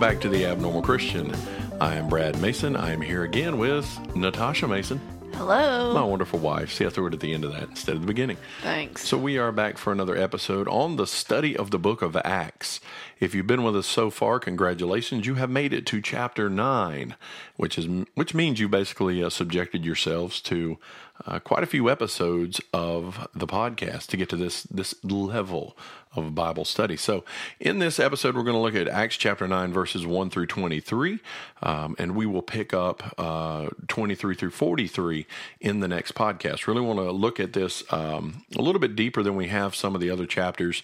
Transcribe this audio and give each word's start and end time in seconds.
Welcome 0.00 0.16
back 0.16 0.22
to 0.22 0.30
the 0.30 0.46
Abnormal 0.46 0.80
Christian. 0.80 1.30
I 1.78 1.96
am 1.96 2.08
Brad 2.08 2.40
Mason. 2.40 2.74
I 2.74 2.90
am 2.90 3.02
here 3.02 3.24
again 3.24 3.58
with 3.58 3.86
Natasha 4.16 4.66
Mason, 4.66 4.98
Hello. 5.34 5.92
my 5.92 6.02
wonderful 6.02 6.38
wife. 6.38 6.72
See, 6.72 6.86
I 6.86 6.88
threw 6.88 7.08
it 7.08 7.12
at 7.12 7.20
the 7.20 7.34
end 7.34 7.44
of 7.44 7.52
that 7.52 7.68
instead 7.68 7.96
of 7.96 8.00
the 8.00 8.06
beginning. 8.06 8.38
Thanks. 8.62 9.06
So, 9.06 9.18
we 9.18 9.36
are 9.36 9.52
back 9.52 9.76
for 9.76 9.92
another 9.92 10.16
episode 10.16 10.68
on 10.68 10.96
the 10.96 11.06
study 11.06 11.54
of 11.54 11.70
the 11.70 11.78
book 11.78 12.00
of 12.00 12.16
Acts. 12.16 12.80
If 13.18 13.34
you've 13.34 13.46
been 13.46 13.62
with 13.62 13.76
us 13.76 13.86
so 13.86 14.08
far, 14.08 14.40
congratulations. 14.40 15.26
You 15.26 15.34
have 15.34 15.50
made 15.50 15.74
it 15.74 15.84
to 15.88 16.00
chapter 16.00 16.48
9, 16.48 17.14
which 17.56 17.76
is 17.76 17.86
which 18.14 18.34
means 18.34 18.58
you 18.58 18.70
basically 18.70 19.22
uh, 19.22 19.28
subjected 19.28 19.84
yourselves 19.84 20.40
to 20.42 20.78
uh, 21.26 21.40
quite 21.40 21.62
a 21.62 21.66
few 21.66 21.90
episodes 21.90 22.58
of 22.72 23.28
the 23.34 23.46
podcast 23.46 24.06
to 24.06 24.16
get 24.16 24.30
to 24.30 24.36
this 24.36 24.62
this 24.62 24.94
level 25.04 25.76
of 26.14 26.26
a 26.26 26.30
Bible 26.30 26.64
study. 26.64 26.96
So, 26.96 27.24
in 27.60 27.78
this 27.78 28.00
episode, 28.00 28.34
we're 28.34 28.42
going 28.42 28.56
to 28.56 28.60
look 28.60 28.74
at 28.74 28.88
Acts 28.88 29.16
chapter 29.16 29.46
9, 29.46 29.72
verses 29.72 30.04
1 30.04 30.30
through 30.30 30.46
23, 30.46 31.20
um, 31.62 31.94
and 31.98 32.16
we 32.16 32.26
will 32.26 32.42
pick 32.42 32.74
up 32.74 33.14
uh, 33.16 33.68
23 33.86 34.34
through 34.34 34.50
43 34.50 35.26
in 35.60 35.80
the 35.80 35.88
next 35.88 36.14
podcast. 36.14 36.66
Really 36.66 36.80
want 36.80 36.98
to 36.98 37.12
look 37.12 37.38
at 37.38 37.52
this 37.52 37.84
um, 37.92 38.44
a 38.56 38.62
little 38.62 38.80
bit 38.80 38.96
deeper 38.96 39.22
than 39.22 39.36
we 39.36 39.48
have 39.48 39.76
some 39.76 39.94
of 39.94 40.00
the 40.00 40.10
other 40.10 40.26
chapters 40.26 40.82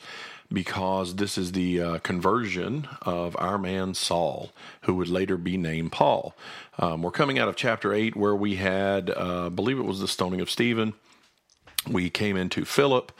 because 0.52 1.16
this 1.16 1.36
is 1.36 1.52
the 1.52 1.80
uh, 1.80 1.98
conversion 1.98 2.86
of 3.02 3.36
our 3.38 3.58
man 3.58 3.94
Saul, 3.94 4.52
who 4.82 4.94
would 4.94 5.08
later 5.08 5.36
be 5.36 5.56
named 5.56 5.92
Paul. 5.92 6.36
Um, 6.78 7.02
we're 7.02 7.10
coming 7.10 7.38
out 7.38 7.48
of 7.48 7.56
chapter 7.56 7.92
8, 7.92 8.14
where 8.14 8.36
we 8.36 8.56
had, 8.56 9.10
uh, 9.10 9.46
I 9.46 9.48
believe 9.48 9.78
it 9.78 9.84
was 9.84 10.00
the 10.00 10.08
stoning 10.08 10.40
of 10.40 10.50
Stephen. 10.50 10.94
We 11.88 12.10
came 12.10 12.36
into 12.36 12.64
Philip 12.64 13.12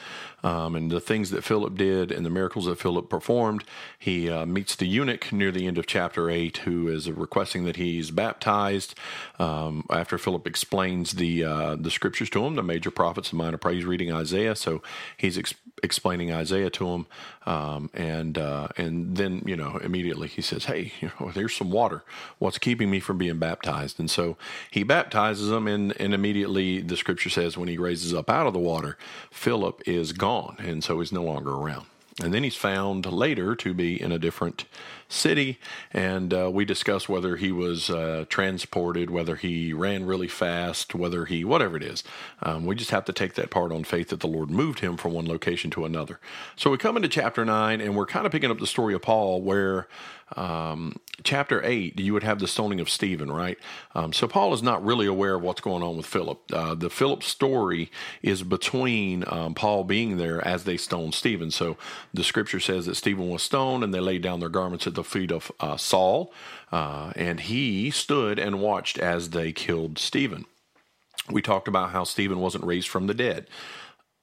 um, 0.46 0.76
and 0.76 0.92
the 0.92 1.00
things 1.00 1.30
that 1.32 1.42
Philip 1.42 1.74
did 1.74 2.12
and 2.12 2.24
the 2.24 2.30
miracles 2.30 2.66
that 2.66 2.78
Philip 2.78 3.10
performed. 3.10 3.64
He 3.98 4.30
uh, 4.30 4.46
meets 4.46 4.76
the 4.76 4.86
eunuch 4.86 5.32
near 5.32 5.50
the 5.50 5.66
end 5.66 5.76
of 5.76 5.88
chapter 5.88 6.30
8 6.30 6.58
who 6.58 6.86
is 6.86 7.10
requesting 7.10 7.64
that 7.64 7.74
he's 7.74 8.12
baptized. 8.12 8.94
Um, 9.40 9.84
after 9.90 10.18
Philip 10.18 10.46
explains 10.46 11.14
the 11.14 11.42
uh, 11.42 11.74
the 11.74 11.90
scriptures 11.90 12.30
to 12.30 12.46
him, 12.46 12.54
the 12.54 12.62
major 12.62 12.92
prophets 12.92 13.30
and 13.30 13.38
minor 13.38 13.58
praise, 13.58 13.84
reading 13.84 14.12
Isaiah. 14.12 14.54
So 14.54 14.82
he's 15.16 15.36
ex- 15.36 15.54
explaining 15.82 16.32
Isaiah 16.32 16.70
to 16.70 16.88
him. 16.90 17.06
Um, 17.44 17.90
and 17.94 18.38
uh, 18.38 18.68
and 18.76 19.16
then, 19.16 19.42
you 19.46 19.56
know, 19.56 19.78
immediately 19.78 20.28
he 20.28 20.42
says, 20.42 20.66
Hey, 20.66 20.92
you 21.00 21.10
know, 21.18 21.30
there's 21.32 21.56
some 21.56 21.70
water. 21.70 22.02
What's 22.38 22.58
keeping 22.58 22.90
me 22.90 23.00
from 23.00 23.18
being 23.18 23.38
baptized? 23.38 23.98
And 23.98 24.10
so 24.10 24.36
he 24.70 24.82
baptizes 24.82 25.50
him, 25.50 25.66
and, 25.68 25.98
and 26.00 26.12
immediately 26.12 26.80
the 26.80 26.96
scripture 26.96 27.30
says, 27.30 27.56
when 27.56 27.68
he 27.68 27.78
raises 27.78 28.12
up 28.12 28.28
out 28.28 28.46
of 28.46 28.52
the 28.52 28.58
water, 28.58 28.96
Philip 29.30 29.82
is 29.86 30.12
gone, 30.12 30.35
and 30.58 30.82
so 30.82 31.00
he's 31.00 31.12
no 31.12 31.22
longer 31.22 31.52
around. 31.52 31.86
And 32.22 32.32
then 32.32 32.42
he's 32.42 32.56
found 32.56 33.04
later 33.04 33.54
to 33.56 33.74
be 33.74 34.00
in 34.00 34.10
a 34.10 34.18
different 34.18 34.64
city, 35.08 35.58
and 35.92 36.32
uh, 36.32 36.50
we 36.52 36.64
discuss 36.64 37.08
whether 37.08 37.36
he 37.36 37.52
was 37.52 37.90
uh, 37.90 38.24
transported, 38.28 39.10
whether 39.10 39.36
he 39.36 39.72
ran 39.72 40.04
really 40.04 40.28
fast, 40.28 40.94
whether 40.94 41.26
he, 41.26 41.44
whatever 41.44 41.76
it 41.76 41.82
is. 41.82 42.02
Um, 42.42 42.66
we 42.66 42.74
just 42.74 42.90
have 42.90 43.04
to 43.06 43.12
take 43.12 43.34
that 43.34 43.50
part 43.50 43.72
on 43.72 43.84
faith 43.84 44.08
that 44.08 44.20
the 44.20 44.26
Lord 44.26 44.50
moved 44.50 44.80
him 44.80 44.96
from 44.96 45.12
one 45.12 45.26
location 45.26 45.70
to 45.72 45.84
another. 45.84 46.18
So 46.56 46.70
we 46.70 46.78
come 46.78 46.96
into 46.96 47.08
chapter 47.08 47.44
9, 47.44 47.80
and 47.80 47.96
we're 47.96 48.06
kind 48.06 48.26
of 48.26 48.32
picking 48.32 48.50
up 48.50 48.58
the 48.58 48.66
story 48.66 48.94
of 48.94 49.02
Paul, 49.02 49.42
where 49.42 49.86
um, 50.34 50.98
chapter 51.22 51.64
8, 51.64 52.00
you 52.00 52.12
would 52.12 52.24
have 52.24 52.40
the 52.40 52.48
stoning 52.48 52.80
of 52.80 52.90
Stephen, 52.90 53.30
right? 53.30 53.58
Um, 53.94 54.12
so 54.12 54.26
Paul 54.26 54.52
is 54.52 54.62
not 54.62 54.84
really 54.84 55.06
aware 55.06 55.36
of 55.36 55.42
what's 55.42 55.60
going 55.60 55.84
on 55.84 55.96
with 55.96 56.06
Philip. 56.06 56.40
Uh, 56.52 56.74
the 56.74 56.90
Philip 56.90 57.22
story 57.22 57.92
is 58.22 58.42
between 58.42 59.22
um, 59.28 59.54
Paul 59.54 59.84
being 59.84 60.16
there 60.16 60.46
as 60.46 60.64
they 60.64 60.76
stoned 60.76 61.14
Stephen. 61.14 61.52
So 61.52 61.76
the 62.12 62.24
scripture 62.24 62.58
says 62.58 62.86
that 62.86 62.96
Stephen 62.96 63.28
was 63.28 63.42
stoned 63.42 63.84
and 63.84 63.94
they 63.94 64.00
laid 64.00 64.22
down 64.22 64.40
their 64.40 64.48
garments 64.48 64.86
at 64.88 64.94
the 64.96 65.04
feet 65.04 65.30
of 65.30 65.52
uh, 65.60 65.76
Saul, 65.76 66.32
uh, 66.72 67.12
and 67.14 67.40
he 67.40 67.90
stood 67.90 68.38
and 68.38 68.60
watched 68.60 68.98
as 68.98 69.30
they 69.30 69.52
killed 69.52 69.98
Stephen. 69.98 70.44
We 71.30 71.42
talked 71.42 71.68
about 71.68 71.90
how 71.90 72.04
Stephen 72.04 72.40
wasn't 72.40 72.64
raised 72.64 72.88
from 72.88 73.06
the 73.06 73.14
dead 73.14 73.46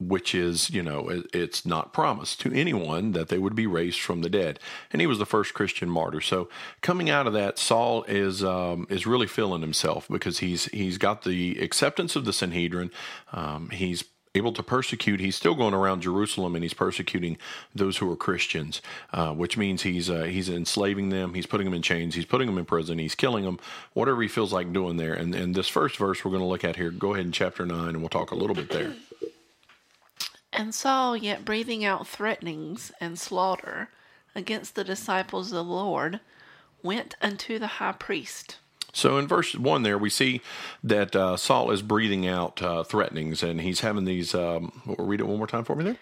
which 0.08 0.36
is, 0.36 0.70
you 0.70 0.82
know, 0.82 1.24
it's 1.34 1.66
not 1.66 1.94
promised 1.94 2.40
to 2.42 2.54
anyone 2.54 3.12
that 3.12 3.30
they 3.30 3.38
would 3.38 3.56
be 3.56 3.68
raised 3.68 4.00
from 4.00 4.22
the 4.22 4.30
dead. 4.30 4.60
And 4.92 5.02
he 5.02 5.08
was 5.08 5.20
the 5.20 5.26
first 5.26 5.54
Christian 5.54 5.90
martyr. 5.90 6.22
So 6.22 6.50
coming 6.82 7.10
out 7.10 7.28
of 7.28 7.34
that, 7.34 7.58
Saul 7.58 8.04
is 8.04 8.44
um, 8.44 8.88
is 8.90 9.08
really 9.08 9.28
feeling 9.28 9.62
himself 9.62 10.08
because 10.10 10.40
he's 10.40 10.66
he's 10.66 10.98
got 10.98 11.24
the 11.24 11.60
acceptance 11.60 12.16
of 12.16 12.26
the 12.26 12.34
Sanhedrin. 12.34 12.92
Um, 13.32 13.70
he's 13.70 14.04
able 14.36 14.54
to 14.54 14.64
persecute. 14.64 15.20
He's 15.20 15.36
still 15.36 15.56
going 15.56 15.74
around 15.74 16.02
Jerusalem 16.02 16.56
and 16.56 16.64
he's 16.64 16.74
persecuting 16.74 17.38
those 17.74 17.98
who 17.98 18.12
are 18.12 18.16
Christians, 18.16 18.82
uh, 19.12 19.34
which 19.34 19.58
means 19.58 19.84
he's 19.84 20.10
uh, 20.10 20.24
he's 20.24 20.50
enslaving 20.50 21.10
them. 21.10 21.34
He's 21.34 21.46
putting 21.46 21.66
them 21.66 21.74
in 21.74 21.82
chains. 21.82 22.16
He's 22.16 22.26
putting 22.26 22.48
them 22.48 22.58
in 22.58 22.66
prison. 22.66 23.00
He's 23.00 23.16
killing 23.16 23.44
them. 23.44 23.60
Whatever 23.94 24.22
he 24.22 24.28
feels 24.28 24.54
like 24.54 24.74
doing 24.74 24.98
there. 24.98 25.14
And 25.14 25.36
and 25.36 25.56
this 25.56 25.70
first 25.70 25.98
verse 25.98 26.24
we're 26.24 26.32
going 26.32 26.42
to 26.42 26.48
look 26.48 26.64
at 26.64 26.76
here. 26.76 26.92
Go 26.92 27.14
ahead 27.14 27.26
in 27.26 27.32
chapter 27.32 27.66
nine, 27.66 27.90
and 27.90 28.00
we'll 28.00 28.10
talk 28.10 28.32
a 28.32 28.36
little 28.36 28.56
bit 28.56 28.70
there. 28.70 28.94
And 30.56 30.76
Saul, 30.76 31.18
yet 31.18 31.44
breathing 31.44 31.84
out 31.84 32.08
threatenings 32.08 32.92
and 33.02 33.18
slaughter 33.18 33.90
against 34.36 34.76
the 34.76 34.84
disciples 34.84 35.48
of 35.48 35.56
the 35.56 35.64
Lord, 35.64 36.20
went 36.84 37.16
unto 37.24 37.58
the 37.58 37.66
high 37.66 37.94
priest. 37.94 38.58
So 38.94 39.18
in 39.18 39.28
verse 39.28 39.56
one, 39.56 39.82
there 39.84 39.98
we 39.98 40.10
see 40.10 40.42
that 40.84 41.16
uh, 41.16 41.36
Saul 41.36 41.72
is 41.72 41.82
breathing 41.82 42.28
out 42.28 42.62
uh, 42.62 42.84
threatenings, 42.84 43.42
and 43.44 43.60
he's 43.60 43.82
having 43.82 44.06
these. 44.06 44.34
Um, 44.36 44.82
read 44.98 45.20
it 45.20 45.28
one 45.28 45.38
more 45.38 45.48
time 45.48 45.66
for 45.66 45.76
me 45.76 45.84
there. 45.84 45.98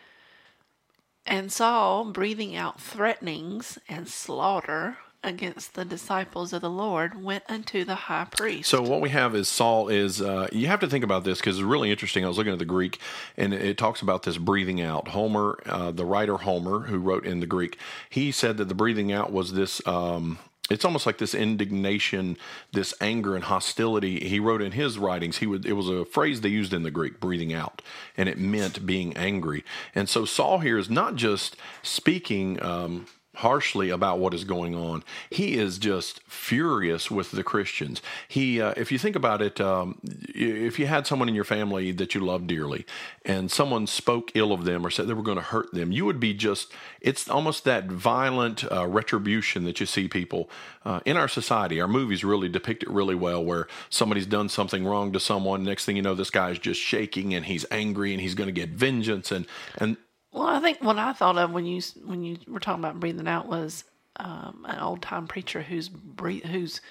And 1.26 1.52
Saul, 1.52 2.06
breathing 2.06 2.56
out 2.56 2.82
threatenings 2.82 3.80
and 3.88 4.08
slaughter 4.08 4.98
against 5.24 5.76
the 5.76 5.86
disciples 5.86 6.52
of 6.52 6.62
the 6.62 6.70
Lord, 6.70 7.24
went 7.24 7.44
unto 7.48 7.86
the 7.86 7.94
high 7.94 8.26
priest. 8.26 8.70
So 8.70 8.82
what 8.82 9.02
we 9.02 9.10
have 9.10 9.36
is 9.36 9.48
Saul 9.48 9.88
is. 9.88 10.22
Uh, 10.22 10.50
you 10.52 10.68
have 10.68 10.82
to 10.82 10.88
think 10.88 11.06
about 11.06 11.24
this 11.24 11.40
because 11.40 11.58
it's 11.58 11.64
really 11.64 11.92
interesting. 11.92 12.26
I 12.26 12.28
was 12.28 12.38
looking 12.38 12.54
at 12.54 12.60
the 12.60 12.66
Greek, 12.66 13.00
and 13.38 13.54
it 13.54 13.78
talks 13.78 14.02
about 14.02 14.24
this 14.24 14.38
breathing 14.38 14.82
out. 14.82 15.10
Homer, 15.10 15.60
uh, 15.66 15.92
the 15.92 16.06
writer 16.06 16.38
Homer, 16.38 16.80
who 16.82 16.98
wrote 16.98 17.26
in 17.26 17.40
the 17.40 17.48
Greek, 17.48 17.78
he 18.10 18.32
said 18.32 18.58
that 18.58 18.68
the 18.68 18.76
breathing 18.76 19.14
out 19.14 19.32
was 19.32 19.54
this. 19.54 19.82
Um, 19.88 20.40
it's 20.72 20.86
almost 20.86 21.06
like 21.06 21.18
this 21.18 21.36
indignation, 21.36 22.38
this 22.72 22.94
anger 23.02 23.36
and 23.36 23.44
hostility. 23.44 24.28
He 24.28 24.40
wrote 24.40 24.62
in 24.62 24.72
his 24.72 24.98
writings, 24.98 25.38
he 25.38 25.48
would 25.48 25.66
it 25.66 25.74
was 25.74 25.90
a 25.90 26.06
phrase 26.06 26.42
they 26.42 26.50
used 26.50 26.74
in 26.74 26.84
the 26.84 26.92
Greek, 26.92 27.20
breathing 27.20 27.54
out, 27.54 27.82
and 28.16 28.30
it 28.30 28.38
meant 28.38 28.86
being 28.86 29.16
angry. 29.18 29.64
And 29.94 30.08
so 30.08 30.26
Saul 30.26 30.60
here 30.60 30.78
is 30.78 30.90
not 30.90 31.16
just 31.16 31.58
speaking 31.84 32.62
um, 32.64 33.08
harshly 33.36 33.90
about 33.90 34.20
what 34.20 34.34
is 34.34 34.44
going 34.44 34.76
on. 34.76 35.04
He 35.30 35.58
is 35.58 35.78
just 35.78 36.22
furious 36.28 37.10
with 37.10 37.32
the 37.32 37.44
Christians. 37.44 38.02
He, 38.28 38.62
uh, 38.62 38.74
if 38.76 38.92
you 38.92 38.98
think 38.98 39.16
about 39.16 39.42
it, 39.42 39.62
um, 39.62 40.00
if 40.04 40.78
you 40.78 40.88
had 40.88 41.08
someone 41.08 41.30
in 41.30 41.36
your 41.36 41.46
family 41.46 41.92
that 41.94 42.14
you 42.14 42.22
love 42.22 42.46
dearly, 42.46 42.86
and 43.24 43.50
someone 43.50 43.88
spoke 43.88 44.32
ill 44.36 44.52
of 44.52 44.66
them 44.66 44.86
or 44.86 44.90
said 44.90 45.08
they 45.08 45.14
were 45.14 45.24
going 45.24 45.38
to 45.38 45.44
hurt 45.44 45.72
them, 45.74 45.92
you 45.92 46.06
would 46.06 46.20
be 46.20 46.34
just. 46.34 46.72
It's 47.00 47.30
almost 47.30 47.64
that 47.64 47.86
violent 47.86 48.70
uh, 48.72 48.86
retribution 48.88 49.64
that 49.64 49.80
you 49.80 49.86
see 49.86 50.08
people 50.08 50.50
uh, 50.86 51.00
in 51.06 51.18
our 51.18 51.28
society. 51.28 51.82
Our 51.82 51.88
movies 51.88 52.24
really 52.24 52.50
depict 52.50 52.84
it 52.84 52.90
really 52.90 53.16
well, 53.16 53.44
where 53.44 53.68
somebody's 53.90 54.28
done 54.28 54.50
something 54.50 54.86
wrong 54.86 55.12
to 55.14 55.20
someone. 55.20 55.64
Next 55.64 55.86
thing 55.86 55.96
you 55.96 56.02
know, 56.02 56.16
this 56.16 56.30
guy's 56.30 56.60
just 56.60 56.80
shaking 56.80 57.34
and 57.34 57.46
he's 57.46 57.66
angry 57.72 58.12
and 58.12 58.22
he's 58.22 58.36
going 58.36 58.48
to 58.48 58.52
get 58.54 58.70
vengeance 58.70 59.32
and 59.32 59.48
and 59.78 59.98
well, 60.32 60.48
I 60.48 60.60
think 60.60 60.82
what 60.82 60.98
I 60.98 61.14
thought 61.14 61.38
of 61.38 61.52
when 61.52 61.66
you 61.66 61.82
when 62.06 62.24
you 62.24 62.38
were 62.48 62.60
talking 62.60 62.84
about 62.84 63.00
breathing 63.00 63.28
out 63.28 63.48
was 63.48 63.84
um, 64.18 64.66
an 64.68 64.80
old 64.80 65.02
time 65.02 65.28
preacher 65.28 65.62
who's 65.62 65.90
breathe, 65.90 66.44
who's 66.46 66.82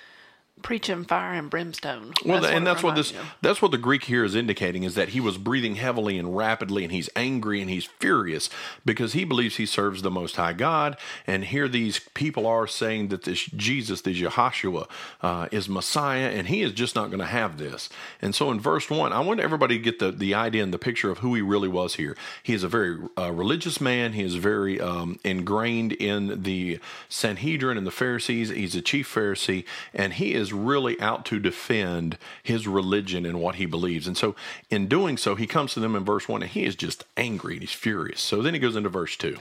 preaching 0.62 1.04
fire 1.04 1.32
and 1.34 1.50
brimstone. 1.50 2.12
Well, 2.24 2.40
that's 2.40 2.52
and 2.52 2.66
that's 2.66 2.82
what 2.82 2.94
this 2.94 3.12
that's 3.40 3.62
what 3.62 3.70
the 3.70 3.78
Greek 3.78 4.04
here 4.04 4.24
is 4.24 4.34
indicating 4.34 4.82
is 4.82 4.94
that 4.94 5.10
he 5.10 5.20
was 5.20 5.38
breathing 5.38 5.76
heavily 5.76 6.18
and 6.18 6.36
rapidly, 6.36 6.84
and 6.84 6.92
he's 6.92 7.08
angry 7.16 7.60
and 7.60 7.70
he's 7.70 7.84
furious 7.84 8.50
because 8.84 9.12
he 9.12 9.24
believes 9.24 9.56
he 9.56 9.66
serves 9.66 10.02
the 10.02 10.10
Most 10.10 10.36
High 10.36 10.52
God. 10.52 10.96
And 11.26 11.44
here 11.46 11.68
these 11.68 11.98
people 12.14 12.46
are 12.46 12.66
saying 12.66 13.08
that 13.08 13.24
this 13.24 13.44
Jesus, 13.46 14.02
this 14.02 14.18
Yahshua, 14.18 14.88
uh, 15.22 15.48
is 15.50 15.68
Messiah, 15.68 16.28
and 16.28 16.48
he 16.48 16.62
is 16.62 16.72
just 16.72 16.94
not 16.94 17.08
going 17.08 17.20
to 17.20 17.26
have 17.26 17.58
this. 17.58 17.88
And 18.20 18.34
so 18.34 18.50
in 18.50 18.60
verse 18.60 18.90
one, 18.90 19.12
I 19.12 19.20
want 19.20 19.40
everybody 19.40 19.78
to 19.78 19.82
get 19.82 19.98
the 19.98 20.10
the 20.10 20.34
idea 20.34 20.62
and 20.62 20.74
the 20.74 20.78
picture 20.78 21.10
of 21.10 21.18
who 21.18 21.34
he 21.34 21.42
really 21.42 21.68
was 21.68 21.94
here. 21.94 22.16
He 22.42 22.54
is 22.54 22.62
a 22.62 22.68
very 22.68 22.98
uh, 23.18 23.32
religious 23.32 23.80
man. 23.80 24.12
He 24.12 24.22
is 24.22 24.34
very 24.34 24.80
um, 24.80 25.18
ingrained 25.24 25.92
in 25.92 26.42
the 26.42 26.78
Sanhedrin 27.08 27.78
and 27.78 27.86
the 27.86 27.90
Pharisees. 27.90 28.50
He's 28.50 28.74
a 28.74 28.82
chief 28.82 29.12
Pharisee, 29.12 29.64
and 29.94 30.14
he 30.14 30.34
is 30.34 30.39
really 30.52 31.00
out 31.00 31.24
to 31.26 31.38
defend 31.38 32.16
his 32.42 32.66
religion 32.66 33.26
and 33.26 33.40
what 33.40 33.56
he 33.56 33.66
believes. 33.66 34.06
And 34.06 34.16
so, 34.16 34.34
in 34.70 34.86
doing 34.86 35.16
so, 35.16 35.34
he 35.34 35.46
comes 35.46 35.74
to 35.74 35.80
them 35.80 35.94
in 35.94 36.04
verse 36.04 36.28
1 36.28 36.42
and 36.42 36.50
he 36.50 36.64
is 36.64 36.76
just 36.76 37.04
angry 37.16 37.54
and 37.54 37.62
he's 37.62 37.72
furious. 37.72 38.20
So 38.20 38.42
then 38.42 38.54
he 38.54 38.60
goes 38.60 38.76
into 38.76 38.88
verse 38.88 39.16
2. 39.16 39.36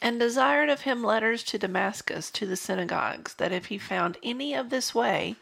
And 0.00 0.20
desired 0.20 0.68
of 0.68 0.82
him 0.82 1.02
letters 1.02 1.42
to 1.44 1.58
Damascus 1.58 2.30
to 2.32 2.46
the 2.46 2.56
synagogues, 2.56 3.34
that 3.34 3.52
if 3.52 3.66
he 3.66 3.78
found 3.78 4.16
any 4.22 4.54
of 4.54 4.70
this 4.70 4.94
way, 4.94 5.36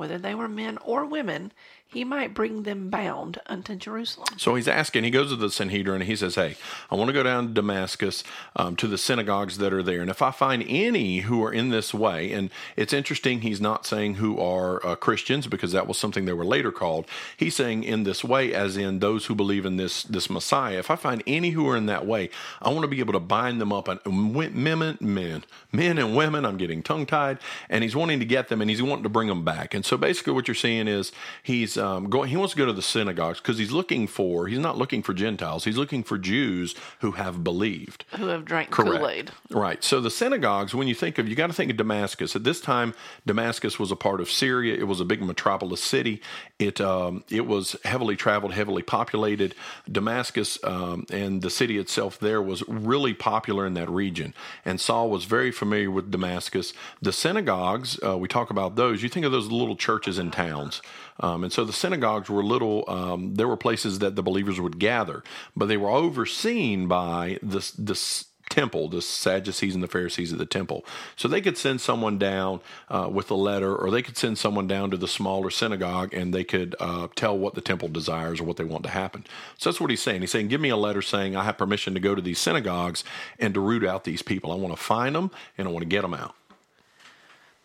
whether 0.00 0.16
they 0.16 0.34
were 0.34 0.48
men 0.48 0.78
or 0.78 1.04
women, 1.04 1.52
he 1.92 2.04
might 2.04 2.34
bring 2.34 2.62
them 2.62 2.88
bound 2.88 3.40
unto 3.46 3.74
Jerusalem. 3.74 4.38
So 4.38 4.54
he's 4.54 4.68
asking, 4.68 5.02
he 5.02 5.10
goes 5.10 5.30
to 5.30 5.36
the 5.36 5.50
Sanhedrin 5.50 6.00
and 6.00 6.08
he 6.08 6.14
says, 6.14 6.36
Hey, 6.36 6.54
I 6.88 6.94
want 6.94 7.08
to 7.08 7.12
go 7.12 7.24
down 7.24 7.48
to 7.48 7.52
Damascus 7.52 8.22
um, 8.54 8.76
to 8.76 8.86
the 8.86 8.96
synagogues 8.96 9.58
that 9.58 9.72
are 9.72 9.82
there. 9.82 10.00
And 10.00 10.08
if 10.08 10.22
I 10.22 10.30
find 10.30 10.64
any 10.68 11.18
who 11.20 11.42
are 11.44 11.52
in 11.52 11.70
this 11.70 11.92
way, 11.92 12.32
and 12.32 12.48
it's 12.76 12.92
interesting, 12.92 13.40
he's 13.40 13.60
not 13.60 13.86
saying 13.86 14.14
who 14.14 14.38
are 14.38 14.84
uh, 14.86 14.94
Christians 14.94 15.48
because 15.48 15.72
that 15.72 15.88
was 15.88 15.98
something 15.98 16.26
they 16.26 16.32
were 16.32 16.44
later 16.44 16.70
called. 16.70 17.06
He's 17.36 17.56
saying 17.56 17.82
in 17.82 18.04
this 18.04 18.22
way, 18.22 18.54
as 18.54 18.76
in 18.76 19.00
those 19.00 19.26
who 19.26 19.34
believe 19.34 19.66
in 19.66 19.76
this, 19.76 20.04
this 20.04 20.30
Messiah. 20.30 20.78
If 20.78 20.92
I 20.92 20.96
find 20.96 21.24
any 21.26 21.50
who 21.50 21.68
are 21.68 21.76
in 21.76 21.86
that 21.86 22.06
way, 22.06 22.30
I 22.62 22.70
want 22.70 22.82
to 22.82 22.88
be 22.88 23.00
able 23.00 23.14
to 23.14 23.20
bind 23.20 23.60
them 23.60 23.72
up. 23.72 23.88
And 23.88 24.00
men, 24.32 24.96
men, 25.00 25.44
men 25.72 25.98
and 25.98 26.16
women, 26.16 26.46
I'm 26.46 26.56
getting 26.56 26.84
tongue 26.84 27.04
tied. 27.04 27.38
And 27.68 27.82
he's 27.82 27.96
wanting 27.96 28.20
to 28.20 28.24
get 28.24 28.48
them 28.48 28.60
and 28.60 28.70
he's 28.70 28.80
wanting 28.80 29.02
to 29.02 29.08
bring 29.08 29.26
them 29.26 29.44
back. 29.44 29.74
And 29.74 29.84
so 29.84 29.89
basically 29.96 30.32
what 30.32 30.48
you're 30.48 30.54
seeing 30.54 30.88
is 30.88 31.12
he's 31.42 31.76
um, 31.76 32.10
going. 32.10 32.28
He 32.30 32.36
wants 32.36 32.54
to 32.54 32.58
go 32.58 32.66
to 32.66 32.72
the 32.72 32.82
synagogues 32.82 33.40
because 33.40 33.58
he's 33.58 33.72
looking 33.72 34.06
for. 34.06 34.46
He's 34.46 34.58
not 34.58 34.78
looking 34.78 35.02
for 35.02 35.14
Gentiles. 35.14 35.64
He's 35.64 35.76
looking 35.76 36.02
for 36.02 36.18
Jews 36.18 36.74
who 37.00 37.12
have 37.12 37.42
believed, 37.44 38.04
who 38.16 38.28
have 38.28 38.44
drank 38.44 38.70
Kool 38.70 39.08
Aid. 39.08 39.30
Right. 39.50 39.82
So 39.82 40.00
the 40.00 40.10
synagogues, 40.10 40.74
when 40.74 40.88
you 40.88 40.94
think 40.94 41.18
of, 41.18 41.28
you 41.28 41.34
got 41.34 41.48
to 41.48 41.52
think 41.52 41.70
of 41.70 41.76
Damascus. 41.76 42.36
At 42.36 42.44
this 42.44 42.60
time, 42.60 42.94
Damascus 43.26 43.78
was 43.78 43.90
a 43.90 43.96
part 43.96 44.20
of 44.20 44.30
Syria. 44.30 44.74
It 44.74 44.86
was 44.86 45.00
a 45.00 45.04
big 45.04 45.22
metropolis 45.22 45.82
city. 45.82 46.20
It 46.58 46.80
um, 46.80 47.24
it 47.30 47.46
was 47.46 47.76
heavily 47.84 48.16
traveled, 48.16 48.52
heavily 48.52 48.82
populated. 48.82 49.54
Damascus 49.90 50.58
um, 50.64 51.06
and 51.10 51.42
the 51.42 51.50
city 51.50 51.78
itself 51.78 52.18
there 52.18 52.42
was 52.42 52.62
really 52.68 53.14
popular 53.14 53.66
in 53.66 53.74
that 53.74 53.88
region. 53.90 54.34
And 54.64 54.80
Saul 54.80 55.10
was 55.10 55.24
very 55.24 55.50
familiar 55.50 55.90
with 55.90 56.10
Damascus. 56.10 56.72
The 57.00 57.12
synagogues, 57.12 57.98
uh, 58.04 58.18
we 58.18 58.28
talk 58.28 58.50
about 58.50 58.76
those. 58.76 59.02
You 59.02 59.08
think 59.08 59.26
of 59.26 59.32
those 59.32 59.48
little 59.48 59.69
churches 59.76 60.18
in 60.18 60.30
towns. 60.30 60.82
Um, 61.20 61.44
and 61.44 61.52
so 61.52 61.64
the 61.64 61.72
synagogues 61.72 62.30
were 62.30 62.42
little, 62.42 62.84
um, 62.88 63.34
there 63.34 63.48
were 63.48 63.56
places 63.56 63.98
that 63.98 64.16
the 64.16 64.22
believers 64.22 64.60
would 64.60 64.78
gather, 64.78 65.22
but 65.54 65.66
they 65.66 65.76
were 65.76 65.90
overseen 65.90 66.88
by 66.88 67.38
this, 67.42 67.72
this 67.72 68.26
temple, 68.50 68.88
the 68.88 69.00
Sadducees 69.00 69.74
and 69.74 69.82
the 69.82 69.88
Pharisees 69.88 70.32
of 70.32 70.38
the 70.38 70.44
temple. 70.44 70.84
So 71.16 71.28
they 71.28 71.40
could 71.40 71.56
send 71.56 71.80
someone 71.80 72.18
down 72.18 72.60
uh, 72.90 73.08
with 73.10 73.30
a 73.30 73.34
letter, 73.34 73.74
or 73.74 73.90
they 73.90 74.02
could 74.02 74.18
send 74.18 74.36
someone 74.36 74.66
down 74.66 74.90
to 74.90 74.98
the 74.98 75.08
smaller 75.08 75.48
synagogue 75.48 76.12
and 76.12 76.34
they 76.34 76.44
could 76.44 76.74
uh, 76.78 77.08
tell 77.14 77.38
what 77.38 77.54
the 77.54 77.62
temple 77.62 77.88
desires 77.88 78.40
or 78.40 78.44
what 78.44 78.58
they 78.58 78.64
want 78.64 78.82
to 78.82 78.90
happen. 78.90 79.24
So 79.56 79.70
that's 79.70 79.80
what 79.80 79.88
he's 79.88 80.02
saying. 80.02 80.20
He's 80.20 80.32
saying, 80.32 80.48
Give 80.48 80.60
me 80.60 80.68
a 80.68 80.76
letter 80.76 81.00
saying 81.00 81.36
I 81.36 81.44
have 81.44 81.56
permission 81.56 81.94
to 81.94 82.00
go 82.00 82.14
to 82.14 82.20
these 82.20 82.38
synagogues 82.38 83.04
and 83.38 83.54
to 83.54 83.60
root 83.60 83.84
out 83.84 84.04
these 84.04 84.22
people. 84.22 84.52
I 84.52 84.56
want 84.56 84.76
to 84.76 84.82
find 84.82 85.14
them 85.14 85.30
and 85.56 85.66
I 85.66 85.70
want 85.70 85.82
to 85.82 85.88
get 85.88 86.02
them 86.02 86.14
out. 86.14 86.34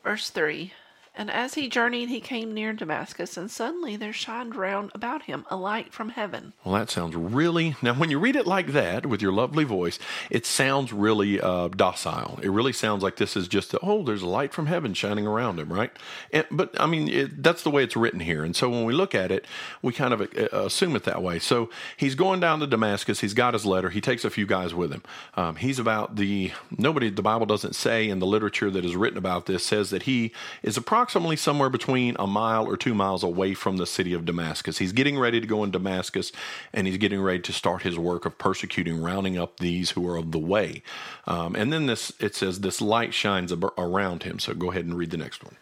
Verse 0.03 0.29
3 0.29 0.71
and 1.17 1.29
as 1.29 1.53
he 1.55 1.67
journeyed, 1.67 2.09
he 2.09 2.19
came 2.19 2.53
near 2.53 2.73
Damascus, 2.73 3.37
and 3.37 3.51
suddenly 3.51 3.95
there 3.95 4.13
shined 4.13 4.55
round 4.55 4.91
about 4.95 5.23
him 5.23 5.45
a 5.49 5.55
light 5.55 5.93
from 5.93 6.09
heaven. 6.09 6.53
Well, 6.63 6.73
that 6.75 6.89
sounds 6.89 7.15
really. 7.15 7.75
Now, 7.81 7.93
when 7.93 8.09
you 8.09 8.17
read 8.17 8.35
it 8.35 8.47
like 8.47 8.71
that 8.71 9.05
with 9.05 9.21
your 9.21 9.33
lovely 9.33 9.65
voice, 9.65 9.99
it 10.29 10.45
sounds 10.45 10.93
really 10.93 11.41
uh, 11.41 11.67
docile. 11.67 12.39
It 12.41 12.49
really 12.49 12.73
sounds 12.73 13.03
like 13.03 13.17
this 13.17 13.35
is 13.35 13.47
just, 13.49 13.75
oh, 13.83 14.03
there's 14.03 14.21
a 14.21 14.27
light 14.27 14.53
from 14.53 14.65
heaven 14.65 14.93
shining 14.93 15.27
around 15.27 15.59
him, 15.59 15.71
right? 15.71 15.91
And, 16.31 16.45
but, 16.49 16.79
I 16.79 16.85
mean, 16.85 17.09
it, 17.09 17.43
that's 17.43 17.61
the 17.61 17.69
way 17.69 17.83
it's 17.83 17.97
written 17.97 18.21
here. 18.21 18.43
And 18.43 18.55
so 18.55 18.69
when 18.69 18.85
we 18.85 18.93
look 18.93 19.13
at 19.13 19.31
it, 19.31 19.45
we 19.81 19.93
kind 19.93 20.13
of 20.13 20.21
uh, 20.21 20.47
assume 20.57 20.95
it 20.95 21.03
that 21.03 21.21
way. 21.21 21.39
So 21.39 21.69
he's 21.97 22.15
going 22.15 22.39
down 22.39 22.61
to 22.61 22.67
Damascus. 22.67 23.19
He's 23.19 23.33
got 23.33 23.53
his 23.53 23.65
letter. 23.65 23.89
He 23.89 24.01
takes 24.01 24.25
a 24.25 24.29
few 24.29 24.45
guys 24.45 24.73
with 24.73 24.91
him. 24.91 25.03
Um, 25.35 25.57
he's 25.57 25.77
about 25.77 26.15
the, 26.15 26.51
nobody, 26.77 27.09
the 27.09 27.21
Bible 27.21 27.45
doesn't 27.45 27.75
say 27.75 28.09
in 28.09 28.19
the 28.19 28.25
literature 28.25 28.71
that 28.71 28.85
is 28.85 28.95
written 28.95 29.17
about 29.17 29.45
this, 29.45 29.63
says 29.65 29.89
that 29.89 30.03
he 30.03 30.31
is 30.63 30.77
a 30.77 30.81
approximately 30.85 31.04
approximately 31.05 31.35
somewhere 31.35 31.69
between 31.69 32.15
a 32.17 32.25
mile 32.25 32.65
or 32.65 32.75
two 32.75 32.95
miles 32.95 33.21
away 33.21 33.53
from 33.53 33.77
the 33.77 33.85
city 33.85 34.11
of 34.11 34.25
Damascus. 34.25 34.79
He's 34.79 34.91
getting 34.91 35.19
ready 35.19 35.39
to 35.39 35.45
go 35.45 35.63
in 35.63 35.69
Damascus 35.69 36.31
and 36.73 36.87
he's 36.87 36.97
getting 36.97 37.21
ready 37.21 37.41
to 37.41 37.53
start 37.53 37.83
his 37.83 37.95
work 37.95 38.25
of 38.25 38.39
persecuting, 38.39 38.99
rounding 38.99 39.37
up 39.37 39.59
these 39.59 39.91
who 39.91 40.07
are 40.09 40.17
of 40.17 40.31
the 40.31 40.39
way. 40.39 40.81
Um, 41.27 41.55
and 41.55 41.71
then 41.71 41.85
this 41.85 42.11
it 42.19 42.33
says, 42.33 42.61
This 42.61 42.81
light 42.81 43.13
shines 43.13 43.53
around 43.53 44.23
him. 44.23 44.39
So 44.39 44.55
go 44.55 44.71
ahead 44.71 44.85
and 44.85 44.97
read 44.97 45.11
the 45.11 45.17
next 45.17 45.43
one. 45.43 45.57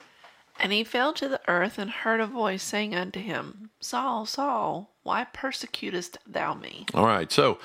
And 0.61 0.71
he 0.71 0.85
fell 0.85 1.11
to 1.11 1.27
the 1.27 1.41
earth 1.49 1.77
and 1.77 1.91
heard 1.91 2.21
a 2.21 2.27
voice 2.27 2.63
saying 2.63 2.95
unto 2.95 3.19
him, 3.19 3.71
Saul, 3.81 4.25
Saul, 4.25 4.93
why 5.03 5.25
persecutest 5.25 6.19
thou 6.25 6.53
me? 6.53 6.85
All 6.93 7.05
right. 7.05 7.29
So 7.29 7.59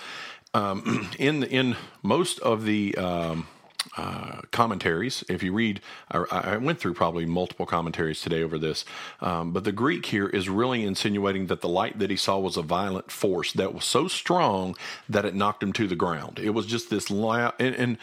um, 0.53 1.11
in 1.21 1.45
in 1.45 1.77
most 2.03 2.41
of 2.41 2.65
the 2.65 2.97
um, 2.97 3.47
uh, 3.97 4.41
commentaries. 4.51 5.25
If 5.29 5.43
you 5.43 5.53
read, 5.53 5.81
I, 6.11 6.25
I, 6.31 6.57
went 6.57 6.79
through 6.79 6.95
probably 6.95 7.27
multiple 7.27 7.67
commentaries 7.67 8.21
today 8.21 8.43
over 8.43 8.59
this, 8.59 8.85
um, 9.21 9.53
but 9.53 9.65
the 9.65 9.73
Greek 9.73 10.07
here 10.07 10.29
is 10.29 10.49
really 10.49 10.85
insinuating 10.85 11.47
that 11.47 11.61
the 11.61 11.69
light 11.69 11.99
that 11.99 12.11
he 12.11 12.17
saw 12.17 12.39
was 12.39 12.57
a 12.57 12.63
violent 12.63 13.11
force 13.11 13.53
that 13.53 13.75
was 13.75 13.85
so 13.85 14.09
strong 14.09 14.77
that 15.09 15.25
it 15.25 15.35
knocked 15.35 15.63
him 15.63 15.73
to 15.75 15.87
the 15.87 15.97
ground. 15.97 16.39
It 16.39 16.51
was 16.51 16.67
just 16.67 16.91
this 16.91 17.11
loud, 17.11 17.55
and, 17.59 17.75
and 17.75 17.99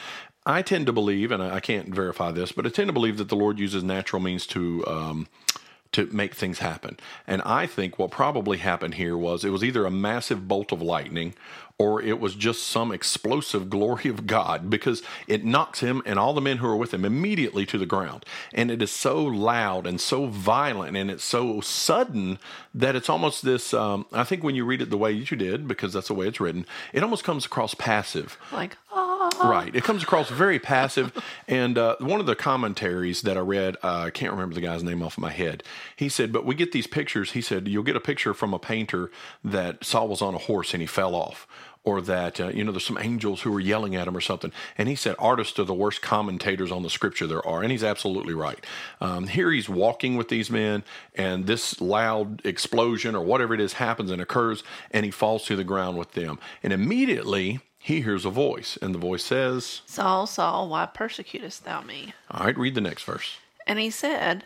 I 0.45 0.61
tend 0.61 0.85
to 0.85 0.93
believe, 0.93 1.31
and 1.31 1.41
I 1.41 1.59
can't 1.59 1.93
verify 1.93 2.31
this, 2.31 2.51
but 2.51 2.65
I 2.65 2.69
tend 2.69 2.87
to 2.87 2.93
believe 2.93 3.17
that 3.17 3.29
the 3.29 3.35
Lord 3.35 3.59
uses 3.59 3.83
natural 3.83 4.21
means 4.21 4.45
to. 4.47 4.85
Um, 4.87 5.27
to 5.95 6.07
make 6.07 6.35
things 6.35 6.59
happen. 6.59 6.97
And 7.25 7.41
I 7.43 7.65
think 7.65 7.97
what 7.97 8.11
probably 8.11 8.57
happened 8.57 8.95
here 8.95 9.15
was 9.15 9.45
it 9.45 9.49
was 9.49 9.63
either 9.63 9.85
a 9.85 9.91
massive 9.91 10.45
bolt 10.45 10.73
of 10.73 10.81
lightning 10.81 11.33
or 11.77 12.01
it 12.01 12.19
was 12.19 12.35
just 12.35 12.63
some 12.63 12.91
explosive 12.91 13.69
glory 13.69 14.09
of 14.09 14.25
God 14.25 14.69
because 14.69 15.03
it 15.27 15.43
knocks 15.43 15.81
him 15.81 16.01
and 16.05 16.17
all 16.17 16.33
the 16.33 16.39
men 16.39 16.57
who 16.57 16.67
are 16.67 16.75
with 16.75 16.93
him 16.93 17.03
immediately 17.03 17.65
to 17.65 17.77
the 17.77 17.85
ground. 17.85 18.25
And 18.53 18.71
it 18.71 18.81
is 18.81 18.91
so 18.91 19.21
loud 19.23 19.85
and 19.85 19.99
so 19.99 20.27
violent 20.27 20.95
and 20.95 21.11
it's 21.11 21.23
so 21.23 21.59
sudden 21.59 22.39
that 22.73 22.95
it's 22.95 23.09
almost 23.09 23.43
this. 23.43 23.73
Um, 23.73 24.05
I 24.13 24.23
think 24.23 24.41
when 24.41 24.55
you 24.55 24.63
read 24.63 24.81
it 24.81 24.89
the 24.89 24.97
way 24.97 25.11
you 25.11 25.25
did, 25.35 25.67
because 25.67 25.91
that's 25.91 26.07
the 26.07 26.13
way 26.13 26.27
it's 26.27 26.39
written, 26.39 26.65
it 26.93 27.03
almost 27.03 27.25
comes 27.25 27.45
across 27.45 27.73
passive. 27.73 28.37
Like, 28.53 28.77
oh. 28.93 29.15
Right. 29.43 29.75
It 29.75 29.83
comes 29.83 30.03
across 30.03 30.29
very 30.29 30.59
passive. 30.59 31.11
and 31.47 31.77
uh, 31.77 31.97
one 31.99 32.21
of 32.21 32.25
the 32.25 32.35
commentaries 32.35 33.21
that 33.23 33.37
I 33.37 33.41
read, 33.41 33.75
uh, 33.83 34.03
I 34.05 34.09
can't 34.11 34.31
remember 34.31 34.55
the 34.55 34.61
guy's 34.61 34.83
name 34.83 35.03
off 35.03 35.17
of 35.17 35.21
my 35.21 35.31
head. 35.31 35.63
He 35.95 36.07
said, 36.07 36.31
but 36.31 36.45
we 36.45 36.55
get 36.55 36.71
these 36.71 36.87
pictures. 36.87 37.31
He 37.31 37.41
said, 37.41 37.67
you'll 37.67 37.83
get 37.83 37.95
a 37.95 38.01
picture 38.01 38.33
from 38.33 38.53
a 38.53 38.59
painter 38.59 39.11
that 39.43 39.83
Saul 39.83 40.07
was 40.07 40.21
on 40.21 40.35
a 40.35 40.39
horse 40.39 40.73
and 40.73 40.81
he 40.81 40.87
fell 40.87 41.15
off 41.15 41.47
or 41.85 42.01
that 42.01 42.41
uh, 42.41 42.47
you 42.47 42.63
know 42.63 42.71
there's 42.71 42.85
some 42.85 42.97
angels 42.99 43.41
who 43.41 43.55
are 43.55 43.59
yelling 43.59 43.95
at 43.95 44.07
him 44.07 44.17
or 44.17 44.21
something. 44.21 44.51
And 44.77 44.89
he 44.89 44.95
said 44.95 45.15
artists 45.19 45.57
are 45.59 45.63
the 45.63 45.73
worst 45.73 46.01
commentators 46.01 46.71
on 46.71 46.83
the 46.83 46.89
scripture 46.89 47.27
there 47.27 47.45
are. 47.47 47.61
And 47.61 47.71
he's 47.71 47.83
absolutely 47.83 48.33
right. 48.33 48.63
Um, 48.99 49.27
here 49.27 49.51
he's 49.51 49.69
walking 49.69 50.17
with 50.17 50.29
these 50.29 50.49
men 50.49 50.83
and 51.13 51.45
this 51.45 51.79
loud 51.79 52.45
explosion 52.45 53.15
or 53.15 53.23
whatever 53.23 53.53
it 53.53 53.61
is 53.61 53.73
happens 53.73 54.11
and 54.11 54.21
occurs 54.21 54.63
and 54.91 55.05
he 55.05 55.11
falls 55.11 55.45
to 55.45 55.55
the 55.55 55.63
ground 55.63 55.97
with 55.97 56.13
them. 56.13 56.39
And 56.63 56.73
immediately 56.73 57.59
he 57.77 58.01
hears 58.01 58.25
a 58.25 58.31
voice 58.31 58.77
and 58.81 58.95
the 58.95 58.99
voice 58.99 59.23
says 59.23 59.81
saul 59.85 60.25
saul 60.25 60.67
why 60.69 60.87
persecutest 60.87 61.65
thou 61.65 61.81
me? 61.81 62.13
All 62.31 62.45
right 62.45 62.57
read 62.57 62.75
the 62.75 62.81
next 62.81 63.03
verse. 63.03 63.37
And 63.67 63.79
he 63.79 63.89
said 63.89 64.43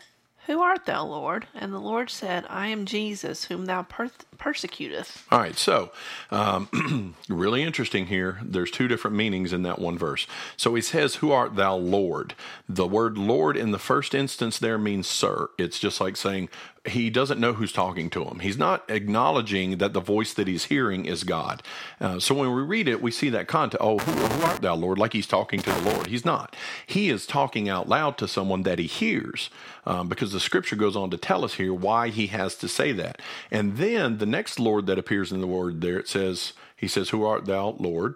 who 0.50 0.62
art 0.62 0.84
thou, 0.84 1.06
Lord? 1.06 1.46
And 1.54 1.72
the 1.72 1.78
Lord 1.78 2.10
said, 2.10 2.44
I 2.50 2.66
am 2.66 2.84
Jesus, 2.84 3.44
whom 3.44 3.66
thou 3.66 3.84
per- 3.84 4.10
persecutest. 4.36 5.18
All 5.30 5.38
right, 5.38 5.56
so 5.56 5.92
um, 6.32 7.14
really 7.28 7.62
interesting 7.62 8.06
here. 8.06 8.40
There's 8.42 8.72
two 8.72 8.88
different 8.88 9.16
meanings 9.16 9.52
in 9.52 9.62
that 9.62 9.78
one 9.78 9.96
verse. 9.96 10.26
So 10.56 10.74
he 10.74 10.82
says, 10.82 11.16
Who 11.16 11.30
art 11.30 11.54
thou, 11.54 11.76
Lord? 11.76 12.34
The 12.68 12.88
word 12.88 13.16
Lord 13.16 13.56
in 13.56 13.70
the 13.70 13.78
first 13.78 14.12
instance 14.12 14.58
there 14.58 14.76
means 14.76 15.06
sir. 15.06 15.50
It's 15.56 15.78
just 15.78 16.00
like 16.00 16.16
saying, 16.16 16.48
he 16.86 17.10
doesn't 17.10 17.38
know 17.38 17.52
who's 17.52 17.72
talking 17.72 18.08
to 18.10 18.24
him. 18.24 18.38
He's 18.38 18.56
not 18.56 18.88
acknowledging 18.88 19.78
that 19.78 19.92
the 19.92 20.00
voice 20.00 20.32
that 20.34 20.48
he's 20.48 20.64
hearing 20.64 21.04
is 21.04 21.24
God. 21.24 21.62
Uh, 22.00 22.18
so 22.18 22.34
when 22.34 22.54
we 22.54 22.62
read 22.62 22.88
it, 22.88 23.02
we 23.02 23.10
see 23.10 23.28
that 23.30 23.48
context. 23.48 23.84
Oh, 23.84 23.98
who, 23.98 24.12
who, 24.12 24.46
art 24.46 24.62
thou, 24.62 24.74
Lord? 24.74 24.98
Like 24.98 25.12
he's 25.12 25.26
talking 25.26 25.60
to 25.60 25.70
the 25.70 25.82
Lord. 25.82 26.06
He's 26.06 26.24
not. 26.24 26.56
He 26.86 27.10
is 27.10 27.26
talking 27.26 27.68
out 27.68 27.88
loud 27.88 28.16
to 28.18 28.28
someone 28.28 28.62
that 28.62 28.78
he 28.78 28.86
hears, 28.86 29.50
um, 29.84 30.08
because 30.08 30.32
the 30.32 30.40
Scripture 30.40 30.76
goes 30.76 30.96
on 30.96 31.10
to 31.10 31.18
tell 31.18 31.44
us 31.44 31.54
here 31.54 31.74
why 31.74 32.08
he 32.08 32.28
has 32.28 32.54
to 32.56 32.68
say 32.68 32.92
that. 32.92 33.20
And 33.50 33.76
then 33.76 34.16
the 34.16 34.26
next 34.26 34.58
Lord 34.58 34.86
that 34.86 34.98
appears 34.98 35.32
in 35.32 35.42
the 35.42 35.46
word 35.46 35.82
there, 35.82 35.98
it 35.98 36.08
says, 36.08 36.54
He 36.76 36.88
says, 36.88 37.10
"Who 37.10 37.24
art 37.24 37.44
thou, 37.44 37.76
Lord?" 37.78 38.14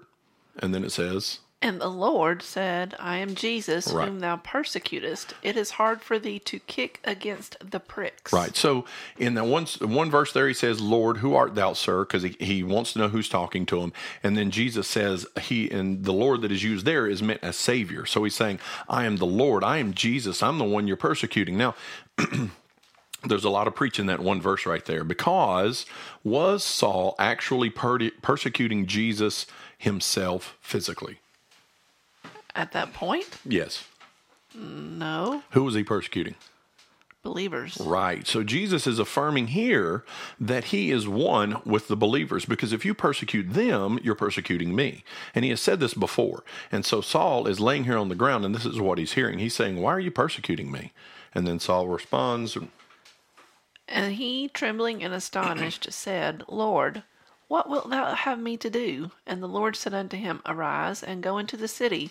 And 0.58 0.74
then 0.74 0.84
it 0.84 0.92
says, 0.92 1.40
and 1.64 1.80
the 1.80 1.88
Lord 1.88 2.42
said, 2.42 2.94
I 3.00 3.16
am 3.16 3.34
Jesus, 3.34 3.90
right. 3.90 4.06
whom 4.06 4.20
thou 4.20 4.36
persecutest. 4.36 5.32
It 5.42 5.56
is 5.56 5.70
hard 5.70 6.02
for 6.02 6.18
thee 6.18 6.38
to 6.40 6.58
kick 6.58 7.00
against 7.04 7.56
the 7.70 7.80
pricks. 7.80 8.34
Right. 8.34 8.54
So 8.54 8.84
in 9.16 9.32
that 9.32 9.46
one, 9.46 9.64
one 9.80 10.10
verse 10.10 10.30
there, 10.34 10.46
he 10.46 10.52
says, 10.52 10.82
Lord, 10.82 11.16
who 11.16 11.34
art 11.34 11.54
thou, 11.54 11.72
sir? 11.72 12.04
Because 12.04 12.22
he, 12.22 12.36
he 12.38 12.62
wants 12.62 12.92
to 12.92 12.98
know 12.98 13.08
who's 13.08 13.30
talking 13.30 13.64
to 13.64 13.80
him. 13.80 13.94
And 14.22 14.36
then 14.36 14.50
Jesus 14.50 14.86
says, 14.86 15.26
He 15.40 15.70
and 15.70 16.04
the 16.04 16.12
Lord 16.12 16.42
that 16.42 16.52
is 16.52 16.62
used 16.62 16.84
there 16.84 17.06
is 17.06 17.22
meant 17.22 17.40
as 17.42 17.56
Savior. 17.56 18.04
So 18.04 18.24
he's 18.24 18.34
saying, 18.34 18.58
I 18.86 19.06
am 19.06 19.16
the 19.16 19.24
Lord. 19.24 19.64
I 19.64 19.78
am 19.78 19.94
Jesus. 19.94 20.42
I'm 20.42 20.58
the 20.58 20.64
one 20.64 20.86
you're 20.86 20.98
persecuting. 20.98 21.56
Now, 21.56 21.74
there's 23.24 23.44
a 23.44 23.48
lot 23.48 23.68
of 23.68 23.74
preaching 23.74 24.04
that 24.04 24.20
one 24.20 24.42
verse 24.42 24.66
right 24.66 24.84
there 24.84 25.02
because 25.02 25.86
was 26.22 26.62
Saul 26.62 27.14
actually 27.18 27.70
per- 27.70 28.10
persecuting 28.20 28.84
Jesus 28.84 29.46
himself 29.78 30.58
physically? 30.60 31.20
At 32.54 32.72
that 32.72 32.92
point? 32.92 33.26
Yes. 33.44 33.84
No. 34.54 35.42
Who 35.50 35.64
was 35.64 35.74
he 35.74 35.82
persecuting? 35.82 36.36
believers. 37.24 37.78
Right. 37.80 38.24
So 38.26 38.44
Jesus 38.44 38.86
is 38.86 39.00
affirming 39.00 39.48
here 39.48 40.04
that 40.38 40.64
he 40.64 40.92
is 40.92 41.08
one 41.08 41.60
with 41.64 41.88
the 41.88 41.96
believers 41.96 42.44
because 42.44 42.72
if 42.72 42.84
you 42.84 42.94
persecute 42.94 43.54
them, 43.54 43.98
you're 44.04 44.14
persecuting 44.14 44.76
me. 44.76 45.02
And 45.34 45.42
he 45.42 45.50
has 45.50 45.60
said 45.60 45.80
this 45.80 45.94
before. 45.94 46.44
And 46.70 46.84
so 46.84 47.00
Saul 47.00 47.48
is 47.48 47.58
laying 47.58 47.84
here 47.84 47.98
on 47.98 48.10
the 48.10 48.14
ground 48.14 48.44
and 48.44 48.54
this 48.54 48.66
is 48.66 48.78
what 48.78 48.98
he's 48.98 49.14
hearing. 49.14 49.40
He's 49.40 49.54
saying, 49.54 49.80
Why 49.80 49.92
are 49.92 50.00
you 50.00 50.12
persecuting 50.12 50.70
me? 50.70 50.92
And 51.34 51.48
then 51.48 51.58
Saul 51.58 51.88
responds, 51.88 52.56
And 53.88 54.14
he, 54.14 54.48
trembling 54.48 55.02
and 55.02 55.12
astonished, 55.12 55.92
said, 55.92 56.44
Lord, 56.46 57.02
what 57.54 57.70
wilt 57.70 57.88
thou 57.88 58.16
have 58.16 58.40
me 58.40 58.56
to 58.56 58.68
do? 58.68 59.12
And 59.28 59.40
the 59.40 59.46
Lord 59.46 59.76
said 59.76 59.94
unto 59.94 60.16
him, 60.16 60.42
Arise 60.44 61.04
and 61.04 61.22
go 61.22 61.38
into 61.38 61.56
the 61.56 61.68
city, 61.68 62.10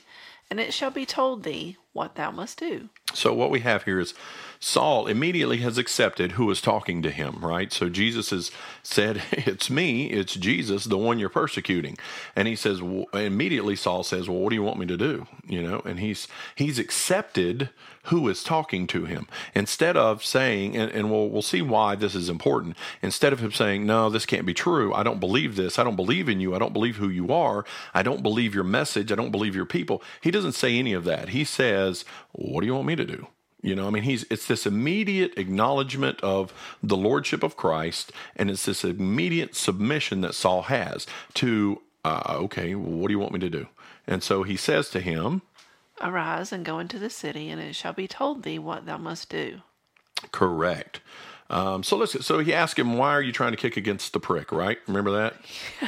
and 0.50 0.60
it 0.60 0.74
shall 0.74 0.92
be 0.92 1.06
told 1.06 1.44
thee 1.44 1.78
what 1.94 2.16
thou 2.16 2.32
must 2.32 2.60
do. 2.60 2.90
So 3.14 3.34
what 3.34 3.52
we 3.52 3.60
have 3.60 3.84
here 3.84 4.00
is 4.00 4.16
Saul 4.60 5.08
immediately 5.08 5.58
has 5.58 5.78
accepted 5.78 6.34
who 6.34 6.50
is 6.50 6.62
talking 6.62 7.04
to 7.04 7.12
him, 7.12 7.46
right? 7.46 7.72
So 7.72 7.90
Jesus 7.90 8.32
has 8.32 8.52
said, 8.82 9.22
"It's 9.32 9.70
me, 9.70 10.08
it's 10.08 10.34
Jesus, 10.34 10.86
the 10.86 10.98
one 10.98 11.20
you're 11.20 11.30
persecuting." 11.30 11.98
And 12.36 12.48
he 12.48 12.56
says 12.56 12.82
immediately 13.14 13.76
Saul 13.76 14.04
says, 14.04 14.28
"Well, 14.28 14.40
what 14.40 14.50
do 14.50 14.56
you 14.56 14.64
want 14.64 14.80
me 14.80 14.88
to 14.88 14.98
do?" 14.98 15.28
You 15.46 15.62
know, 15.62 15.82
and 15.86 16.00
he's 16.00 16.28
he's 16.56 16.80
accepted 16.80 17.70
who 18.08 18.28
is 18.28 18.44
talking 18.44 18.86
to 18.88 19.06
him 19.06 19.28
instead 19.56 19.96
of 19.96 20.26
saying, 20.26 20.76
and, 20.76 20.92
and 20.92 21.10
we'll 21.10 21.30
we'll 21.30 21.42
see 21.42 21.62
why 21.62 21.96
this 21.96 22.16
is 22.16 22.28
important. 22.28 22.76
Instead 23.02 23.34
of 23.34 23.40
him 23.40 23.52
saying, 23.52 23.86
"No, 23.86 24.10
this 24.10 24.26
can't 24.26 24.46
be 24.46 24.54
true. 24.54 24.94
I 24.94 25.04
don't 25.04 25.20
believe 25.20 25.56
this. 25.56 25.78
I 25.78 25.84
don't 25.84 25.96
believe 25.96 26.28
in 26.28 26.40
you. 26.40 26.56
I 26.56 26.60
don't 26.60 26.74
believe 26.74 26.98
who 26.98 27.10
you 27.10 27.32
are. 27.32 27.66
I 27.94 28.02
don't 28.02 28.24
believe 28.24 28.56
your 28.56 28.64
message. 28.64 29.12
I 29.12 29.16
don't 29.16 29.32
believe 29.32 29.56
your 29.56 29.66
people." 29.66 30.02
He 30.22 30.32
doesn't 30.34 30.54
say 30.54 30.78
any 30.78 30.94
of 30.94 31.06
that. 31.06 31.30
He 31.30 31.44
says, 31.46 32.04
"What 32.34 32.62
do 32.62 32.68
you 32.68 32.76
want 32.76 32.88
me 32.88 32.96
to 32.98 33.06
do?" 33.06 33.28
You 33.62 33.76
know, 33.76 33.88
I 33.88 33.92
mean, 33.92 34.04
he's 34.04 34.26
it's 34.30 34.46
this 34.46 34.66
immediate 34.66 35.38
acknowledgement 35.38 36.20
of 36.22 36.54
the 36.84 36.98
lordship 36.98 37.44
of 37.44 37.56
Christ, 37.56 38.12
and 38.36 38.52
it's 38.52 38.66
this 38.66 38.84
immediate 38.84 39.56
submission 39.56 40.20
that 40.22 40.36
Saul 40.36 40.64
has 40.64 41.08
to, 41.36 41.82
uh, 42.04 42.36
okay, 42.40 42.76
well, 42.76 42.92
what 42.92 43.08
do 43.08 43.14
you 43.14 43.20
want 43.20 43.32
me 43.32 43.40
to 43.40 43.50
do? 43.50 43.68
And 44.06 44.22
so 44.22 44.44
he 44.44 44.58
says 44.58 44.90
to 44.90 45.00
him, 45.00 45.44
Arise 46.02 46.52
and 46.52 46.66
go 46.66 46.80
into 46.80 47.00
the 47.00 47.10
city, 47.10 47.50
and 47.50 47.62
it 47.62 47.74
shall 47.74 47.94
be 47.94 48.08
told 48.08 48.44
thee 48.44 48.60
what 48.60 48.86
thou 48.86 48.98
must 48.98 49.30
do. 49.30 49.62
Correct. 50.32 51.00
Um, 51.54 51.84
so 51.84 51.98
let's. 51.98 52.26
So 52.26 52.40
he 52.40 52.52
asked 52.52 52.80
him, 52.80 52.98
"Why 52.98 53.12
are 53.12 53.22
you 53.22 53.32
trying 53.32 53.52
to 53.52 53.58
kick 53.58 53.78
against 53.78 54.12
the 54.14 54.20
prick?" 54.20 54.52
Right? 54.52 54.80
Remember 54.88 55.12
that? 55.12 55.36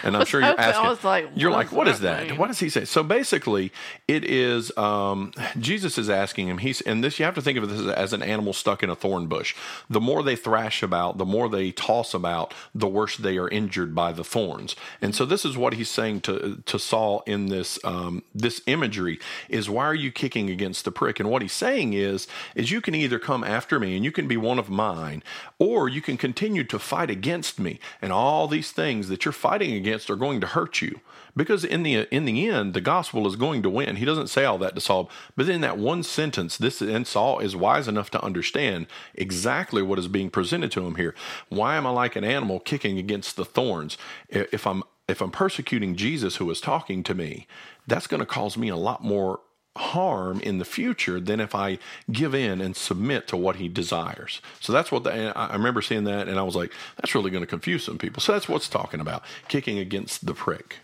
And 0.03 0.15
I'm 0.15 0.25
sure 0.25 0.39
you're 0.45 0.59
asking. 0.59 0.97
Like, 1.03 1.29
you're 1.35 1.49
like, 1.49 1.71
"What 1.71 1.87
is 1.87 2.01
that 2.01 2.19
that? 2.19 2.29
mean?" 2.29 2.37
What 2.37 2.47
does 2.47 2.59
he 2.59 2.69
say?" 2.69 2.85
So 2.85 3.01
basically, 3.01 3.71
it 4.07 4.23
is 4.23 4.75
um, 4.77 5.31
Jesus 5.57 5.97
is 5.97 6.07
asking 6.07 6.49
him. 6.49 6.59
He's 6.59 6.81
and 6.81 7.03
this 7.03 7.17
you 7.17 7.25
have 7.25 7.33
to 7.33 7.41
think 7.41 7.57
of 7.57 7.67
this 7.67 7.95
as 7.95 8.13
an 8.13 8.21
animal 8.21 8.53
stuck 8.53 8.83
in 8.83 8.91
a 8.91 8.95
thorn 8.95 9.25
bush. 9.25 9.55
The 9.89 9.99
more 9.99 10.21
they 10.21 10.35
thrash 10.35 10.83
about, 10.83 11.17
the 11.17 11.25
more 11.25 11.49
they 11.49 11.71
toss 11.71 12.13
about, 12.13 12.53
the 12.75 12.87
worse 12.87 13.17
they 13.17 13.37
are 13.39 13.49
injured 13.49 13.95
by 13.95 14.11
the 14.11 14.23
thorns. 14.23 14.75
And 15.01 15.15
so 15.15 15.25
this 15.25 15.45
is 15.45 15.57
what 15.57 15.73
he's 15.73 15.89
saying 15.89 16.21
to 16.21 16.61
to 16.63 16.77
Saul 16.77 17.23
in 17.25 17.47
this 17.47 17.79
um, 17.83 18.21
this 18.35 18.61
imagery 18.67 19.19
is, 19.49 19.67
"Why 19.67 19.85
are 19.85 19.95
you 19.95 20.11
kicking 20.11 20.51
against 20.51 20.85
the 20.85 20.91
prick?" 20.91 21.19
And 21.19 21.27
what 21.31 21.41
he's 21.41 21.53
saying 21.53 21.93
is, 21.93 22.27
is 22.53 22.69
you 22.69 22.81
can 22.81 22.93
either 22.93 23.17
come 23.17 23.43
after 23.43 23.79
me 23.79 23.95
and 23.95 24.05
you 24.05 24.11
can 24.11 24.27
be 24.27 24.37
one 24.37 24.59
of 24.59 24.69
mine, 24.69 25.23
or 25.59 25.87
you 25.89 26.01
can 26.01 26.17
continue 26.17 26.63
to 26.65 26.79
fight 26.79 27.09
against 27.09 27.59
me 27.59 27.79
and 28.01 28.11
all 28.11 28.47
these 28.47 28.71
things 28.71 29.07
that 29.07 29.25
you're 29.25 29.31
fighting 29.31 29.73
against 29.73 30.09
are 30.09 30.15
going 30.15 30.41
to 30.41 30.47
hurt 30.47 30.81
you. 30.81 30.99
Because 31.35 31.63
in 31.65 31.83
the 31.83 32.07
in 32.15 32.25
the 32.25 32.47
end 32.47 32.73
the 32.73 32.81
gospel 32.81 33.27
is 33.27 33.35
going 33.35 33.63
to 33.63 33.69
win. 33.69 33.97
He 33.97 34.05
doesn't 34.05 34.27
say 34.27 34.45
all 34.45 34.57
that 34.59 34.75
to 34.75 34.81
saul 34.81 35.09
but 35.35 35.49
in 35.49 35.61
that 35.61 35.77
one 35.77 36.03
sentence 36.03 36.57
this 36.57 36.81
and 36.81 37.07
saul 37.07 37.39
is 37.39 37.55
wise 37.55 37.87
enough 37.87 38.11
to 38.11 38.23
understand 38.23 38.87
exactly 39.13 39.81
what 39.81 39.99
is 39.99 40.07
being 40.07 40.29
presented 40.29 40.71
to 40.73 40.85
him 40.85 40.95
here. 40.95 41.15
Why 41.49 41.75
am 41.75 41.87
i 41.87 41.91
like 41.91 42.15
an 42.15 42.23
animal 42.23 42.59
kicking 42.59 42.97
against 42.99 43.35
the 43.35 43.45
thorns? 43.45 43.97
If 44.29 44.67
i'm 44.67 44.83
if 45.07 45.21
i'm 45.21 45.31
persecuting 45.31 45.95
jesus 45.95 46.37
who 46.37 46.49
is 46.49 46.59
talking 46.59 47.03
to 47.03 47.13
me 47.13 47.47
that's 47.87 48.07
going 48.07 48.19
to 48.19 48.25
cause 48.25 48.57
me 48.57 48.69
a 48.69 48.75
lot 48.75 49.03
more 49.03 49.39
harm 49.77 50.39
in 50.39 50.57
the 50.57 50.65
future 50.65 51.19
than 51.19 51.39
if 51.39 51.53
I 51.53 51.79
give 52.11 52.33
in 52.33 52.61
and 52.61 52.75
submit 52.75 53.27
to 53.27 53.37
what 53.37 53.57
he 53.57 53.67
desires. 53.67 54.41
So 54.59 54.71
that's 54.71 54.91
what 54.91 55.03
the, 55.03 55.37
I 55.37 55.53
remember 55.53 55.81
seeing 55.81 56.05
that 56.05 56.27
and 56.27 56.39
I 56.39 56.43
was 56.43 56.55
like, 56.55 56.71
that's 56.97 57.13
really 57.13 57.31
going 57.31 57.43
to 57.43 57.47
confuse 57.47 57.83
some 57.83 57.97
people. 57.97 58.21
So 58.21 58.31
that's 58.31 58.47
what's 58.47 58.69
talking 58.69 58.99
about 58.99 59.23
kicking 59.47 59.77
against 59.77 60.25
the 60.25 60.33
prick. 60.33 60.77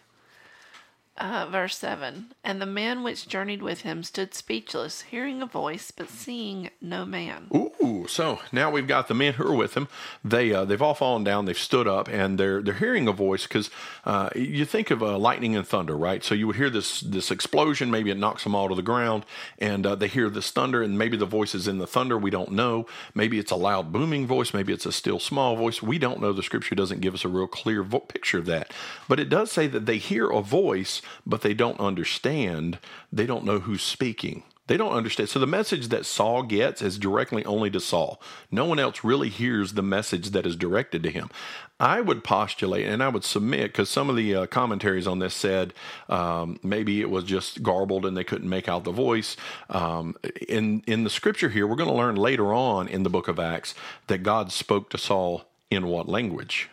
Uh, 1.22 1.46
verse 1.46 1.78
7 1.78 2.32
And 2.44 2.60
the 2.60 2.66
men 2.66 3.04
which 3.04 3.28
journeyed 3.28 3.62
with 3.62 3.82
him 3.82 4.02
stood 4.02 4.34
speechless, 4.34 5.02
hearing 5.02 5.44
a 5.44 5.46
voice, 5.46 5.92
but 5.92 6.10
seeing 6.10 6.72
no 6.82 7.06
man. 7.06 7.48
Ooh, 7.54 8.08
so 8.08 8.40
now 8.52 8.72
we've 8.72 8.88
got 8.88 9.08
the 9.08 9.14
men 9.14 9.34
who 9.34 9.48
are 9.48 9.56
with 9.56 9.76
him. 9.76 9.88
They 10.24 10.52
uh, 10.52 10.66
they've 10.66 10.82
all 10.82 10.96
fallen 10.96 11.24
down. 11.24 11.46
They've 11.46 11.58
stood 11.58 11.88
up, 11.88 12.08
and 12.08 12.40
they're 12.40 12.62
they're 12.62 12.74
hearing 12.74 13.08
a 13.08 13.12
voice 13.12 13.44
because 13.44 13.70
uh, 14.06 14.30
you 14.36 14.66
think 14.66 14.90
of 14.90 15.04
uh, 15.04 15.18
lightning 15.18 15.56
and 15.56 15.68
thunder, 15.68 15.96
right? 15.96 16.24
So 16.24 16.34
you 16.34 16.48
would 16.48 16.56
hear 16.56 16.70
this 16.70 17.02
this 17.02 17.30
explosion. 17.30 17.92
Maybe 17.92 18.10
it 18.10 18.18
knocks 18.18 18.44
them 18.44 18.56
all 18.56 18.70
to 18.70 18.76
the 18.76 18.82
ground, 18.82 19.26
and 19.60 19.86
uh, 19.86 19.96
they 19.96 20.08
hear 20.08 20.30
this 20.30 20.50
thunder, 20.50 20.82
and 20.82 20.98
maybe 20.98 21.18
the 21.18 21.26
voice 21.26 21.54
is 21.54 21.68
in 21.68 21.78
the 21.78 21.88
thunder. 21.88 22.18
We 22.18 22.32
don't 22.32 22.52
know. 22.52 22.88
Maybe 23.14 23.38
it's 23.38 23.52
a 23.52 23.56
loud 23.56 23.92
booming 23.92 24.26
voice. 24.26 24.54
Maybe 24.54 24.74
it's 24.74 24.86
a 24.88 24.92
still 24.92 25.20
small 25.20 25.56
voice. 25.56 25.84
We 25.84 26.00
don't 26.00 26.20
know. 26.20 26.34
The 26.34 26.44
scripture 26.44 26.76
doesn't 26.76 27.02
give 27.02 27.14
us 27.14 27.26
a 27.26 27.30
real 27.30 27.48
clear 27.48 27.84
vo- 27.84 28.00
picture 28.00 28.40
of 28.40 28.48
that, 28.48 28.74
but 29.08 29.20
it 29.20 29.30
does 29.30 29.52
say 29.52 29.68
that 29.68 29.86
they 29.86 29.98
hear 29.98 30.30
a 30.30 30.42
voice, 30.42 31.02
but 31.26 31.42
they 31.42 31.54
don't 31.54 31.80
understand. 31.80 32.80
They 33.12 33.26
don't 33.26 33.46
know 33.46 33.60
who's 33.60 33.82
speaking. 33.82 34.44
They 34.68 34.78
don't 34.78 34.94
understand. 34.94 35.28
So 35.28 35.40
the 35.40 35.48
message 35.48 35.90
that 35.90 36.06
Saul 36.06 36.44
gets 36.44 36.82
is 36.82 36.98
directly 36.98 37.44
only 37.44 37.70
to 37.72 37.80
Saul. 37.82 38.22
No 38.52 38.64
one 38.64 38.80
else 38.80 39.04
really 39.04 39.28
hears 39.28 39.74
the 39.74 39.82
message 39.82 40.30
that 40.30 40.46
is 40.46 40.56
directed 40.56 41.04
to 41.04 41.10
him. 41.10 41.30
I 41.78 42.00
would 42.00 42.24
postulate 42.24 42.86
and 42.86 43.04
I 43.04 43.10
would 43.10 43.26
submit 43.26 43.74
because 43.74 43.90
some 43.90 44.10
of 44.10 44.16
the 44.16 44.34
uh, 44.34 44.46
commentaries 44.46 45.08
on 45.08 45.20
this 45.20 45.34
said 45.34 45.74
um, 46.08 46.58
maybe 46.64 47.02
it 47.02 47.10
was 47.10 47.26
just 47.26 47.64
garbled 47.64 48.06
and 48.06 48.16
they 48.16 48.24
couldn't 48.24 48.48
make 48.48 48.70
out 48.70 48.86
the 48.86 48.92
voice. 48.94 49.36
Um, 49.70 50.16
in 50.48 50.84
in 50.88 51.04
the 51.04 51.10
scripture 51.10 51.50
here, 51.50 51.68
we're 51.68 51.76
going 51.76 51.90
to 51.90 51.96
learn 51.96 52.16
later 52.16 52.54
on 52.54 52.88
in 52.88 53.04
the 53.04 53.10
book 53.10 53.28
of 53.28 53.40
Acts 53.40 53.76
that 54.08 54.20
God 54.20 54.54
spoke 54.54 54.90
to 54.92 54.98
Saul 54.98 55.44
in 55.70 55.88
what 55.88 56.08
language. 56.08 56.70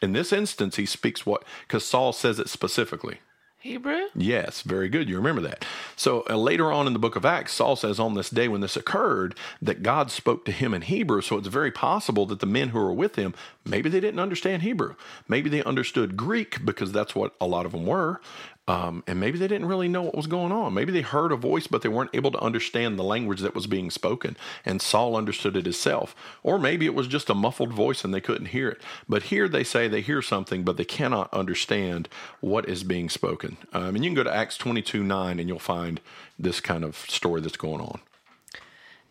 In 0.00 0.12
this 0.12 0.32
instance, 0.32 0.76
he 0.76 0.86
speaks 0.86 1.26
what 1.26 1.42
because 1.66 1.84
Saul 1.84 2.12
says 2.12 2.38
it 2.38 2.48
specifically. 2.48 3.18
Hebrew? 3.66 4.06
Yes, 4.14 4.62
very 4.62 4.88
good. 4.88 5.08
You 5.08 5.16
remember 5.16 5.42
that. 5.42 5.64
So 5.96 6.24
uh, 6.30 6.36
later 6.36 6.72
on 6.72 6.86
in 6.86 6.92
the 6.92 6.98
book 6.98 7.16
of 7.16 7.24
Acts, 7.24 7.52
Saul 7.52 7.76
says 7.76 7.98
on 7.98 8.14
this 8.14 8.30
day 8.30 8.48
when 8.48 8.60
this 8.60 8.76
occurred 8.76 9.34
that 9.60 9.82
God 9.82 10.10
spoke 10.10 10.44
to 10.44 10.52
him 10.52 10.72
in 10.72 10.82
Hebrew. 10.82 11.20
So 11.20 11.36
it's 11.36 11.48
very 11.48 11.70
possible 11.70 12.26
that 12.26 12.40
the 12.40 12.46
men 12.46 12.68
who 12.68 12.78
were 12.78 12.92
with 12.92 13.16
him, 13.16 13.34
maybe 13.64 13.88
they 13.88 14.00
didn't 14.00 14.20
understand 14.20 14.62
Hebrew. 14.62 14.94
Maybe 15.28 15.50
they 15.50 15.62
understood 15.64 16.16
Greek 16.16 16.64
because 16.64 16.92
that's 16.92 17.14
what 17.14 17.34
a 17.40 17.46
lot 17.46 17.66
of 17.66 17.72
them 17.72 17.86
were. 17.86 18.20
Um, 18.68 19.04
and 19.06 19.20
maybe 19.20 19.38
they 19.38 19.46
didn't 19.46 19.68
really 19.68 19.86
know 19.86 20.02
what 20.02 20.16
was 20.16 20.26
going 20.26 20.50
on. 20.50 20.74
Maybe 20.74 20.90
they 20.90 21.02
heard 21.02 21.30
a 21.30 21.36
voice, 21.36 21.68
but 21.68 21.82
they 21.82 21.88
weren't 21.88 22.10
able 22.12 22.32
to 22.32 22.40
understand 22.40 22.98
the 22.98 23.04
language 23.04 23.40
that 23.40 23.54
was 23.54 23.68
being 23.68 23.90
spoken. 23.90 24.36
And 24.64 24.82
Saul 24.82 25.14
understood 25.14 25.56
it 25.56 25.66
himself. 25.66 26.16
Or 26.42 26.58
maybe 26.58 26.84
it 26.84 26.94
was 26.94 27.06
just 27.06 27.30
a 27.30 27.34
muffled 27.34 27.72
voice 27.72 28.02
and 28.02 28.12
they 28.12 28.20
couldn't 28.20 28.46
hear 28.46 28.68
it. 28.70 28.82
But 29.08 29.24
here 29.24 29.48
they 29.48 29.62
say 29.62 29.86
they 29.86 30.00
hear 30.00 30.20
something, 30.20 30.64
but 30.64 30.76
they 30.76 30.84
cannot 30.84 31.32
understand 31.32 32.08
what 32.40 32.68
is 32.68 32.82
being 32.82 33.08
spoken. 33.08 33.56
Um, 33.72 33.94
and 33.94 34.04
you 34.04 34.10
can 34.10 34.16
go 34.16 34.24
to 34.24 34.34
Acts 34.34 34.56
22 34.56 35.04
9 35.04 35.38
and 35.38 35.48
you'll 35.48 35.58
find 35.60 36.00
this 36.36 36.60
kind 36.60 36.82
of 36.82 36.96
story 36.96 37.40
that's 37.40 37.56
going 37.56 37.80
on. 37.80 38.00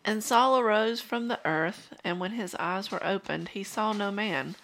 And 0.04 0.22
Saul 0.22 0.60
arose 0.60 1.00
from 1.00 1.26
the 1.26 1.40
earth, 1.44 1.92
and 2.04 2.20
when 2.20 2.30
his 2.30 2.54
eyes 2.60 2.92
were 2.92 3.04
opened, 3.04 3.48
he 3.48 3.64
saw 3.64 3.92
no 3.92 4.12
man. 4.12 4.54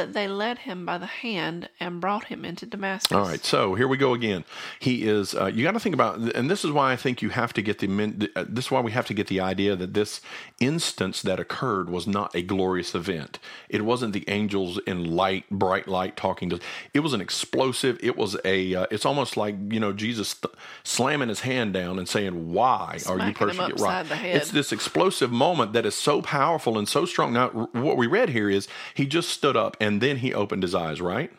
But 0.00 0.14
they 0.14 0.28
led 0.28 0.60
him 0.60 0.86
by 0.86 0.96
the 0.96 1.04
hand 1.04 1.68
and 1.78 2.00
brought 2.00 2.24
him 2.24 2.42
into 2.42 2.64
Damascus. 2.64 3.14
All 3.14 3.20
right, 3.22 3.44
so 3.44 3.74
here 3.74 3.86
we 3.86 3.98
go 3.98 4.14
again. 4.14 4.46
He 4.78 5.06
is. 5.06 5.34
Uh, 5.34 5.50
you 5.52 5.62
got 5.62 5.72
to 5.72 5.80
think 5.80 5.94
about, 5.94 6.18
and 6.34 6.50
this 6.50 6.64
is 6.64 6.70
why 6.70 6.90
I 6.92 6.96
think 6.96 7.20
you 7.20 7.28
have 7.28 7.52
to 7.52 7.60
get 7.60 7.80
the. 7.80 8.30
uh, 8.34 8.46
This 8.48 8.66
is 8.66 8.70
why 8.70 8.80
we 8.80 8.92
have 8.92 9.06
to 9.08 9.14
get 9.14 9.26
the 9.26 9.40
idea 9.40 9.76
that 9.76 9.92
this 9.92 10.22
instance 10.58 11.20
that 11.20 11.38
occurred 11.38 11.90
was 11.90 12.06
not 12.06 12.34
a 12.34 12.40
glorious 12.40 12.94
event. 12.94 13.38
It 13.68 13.84
wasn't 13.84 14.14
the 14.14 14.24
angels 14.26 14.78
in 14.86 15.04
light, 15.04 15.44
bright 15.50 15.86
light 15.86 16.16
talking 16.16 16.48
to. 16.48 16.60
It 16.94 17.00
was 17.00 17.12
an 17.12 17.20
explosive. 17.20 17.98
It 18.02 18.16
was 18.16 18.38
a. 18.42 18.74
Uh, 18.74 18.86
it's 18.90 19.04
almost 19.04 19.36
like 19.36 19.54
you 19.68 19.80
know 19.80 19.92
Jesus 19.92 20.32
th- 20.32 20.54
slamming 20.82 21.28
his 21.28 21.40
hand 21.40 21.74
down 21.74 21.98
and 21.98 22.08
saying, 22.08 22.54
"Why 22.54 23.00
are 23.06 23.18
you 23.18 23.34
persecuting?" 23.34 23.84
head. 24.16 24.36
It's 24.36 24.50
this 24.50 24.72
explosive 24.72 25.30
moment 25.30 25.74
that 25.74 25.84
is 25.84 25.94
so 25.94 26.22
powerful 26.22 26.78
and 26.78 26.88
so 26.88 27.04
strong. 27.04 27.34
Now, 27.34 27.48
what 27.72 27.98
we 27.98 28.06
read 28.06 28.30
here 28.30 28.48
is 28.48 28.66
he 28.94 29.04
just 29.04 29.28
stood 29.28 29.58
up 29.58 29.76
and 29.80 29.89
then 29.98 30.18
he 30.18 30.32
opened 30.32 30.62
his 30.62 30.74
eyes. 30.74 31.00
Right. 31.00 31.32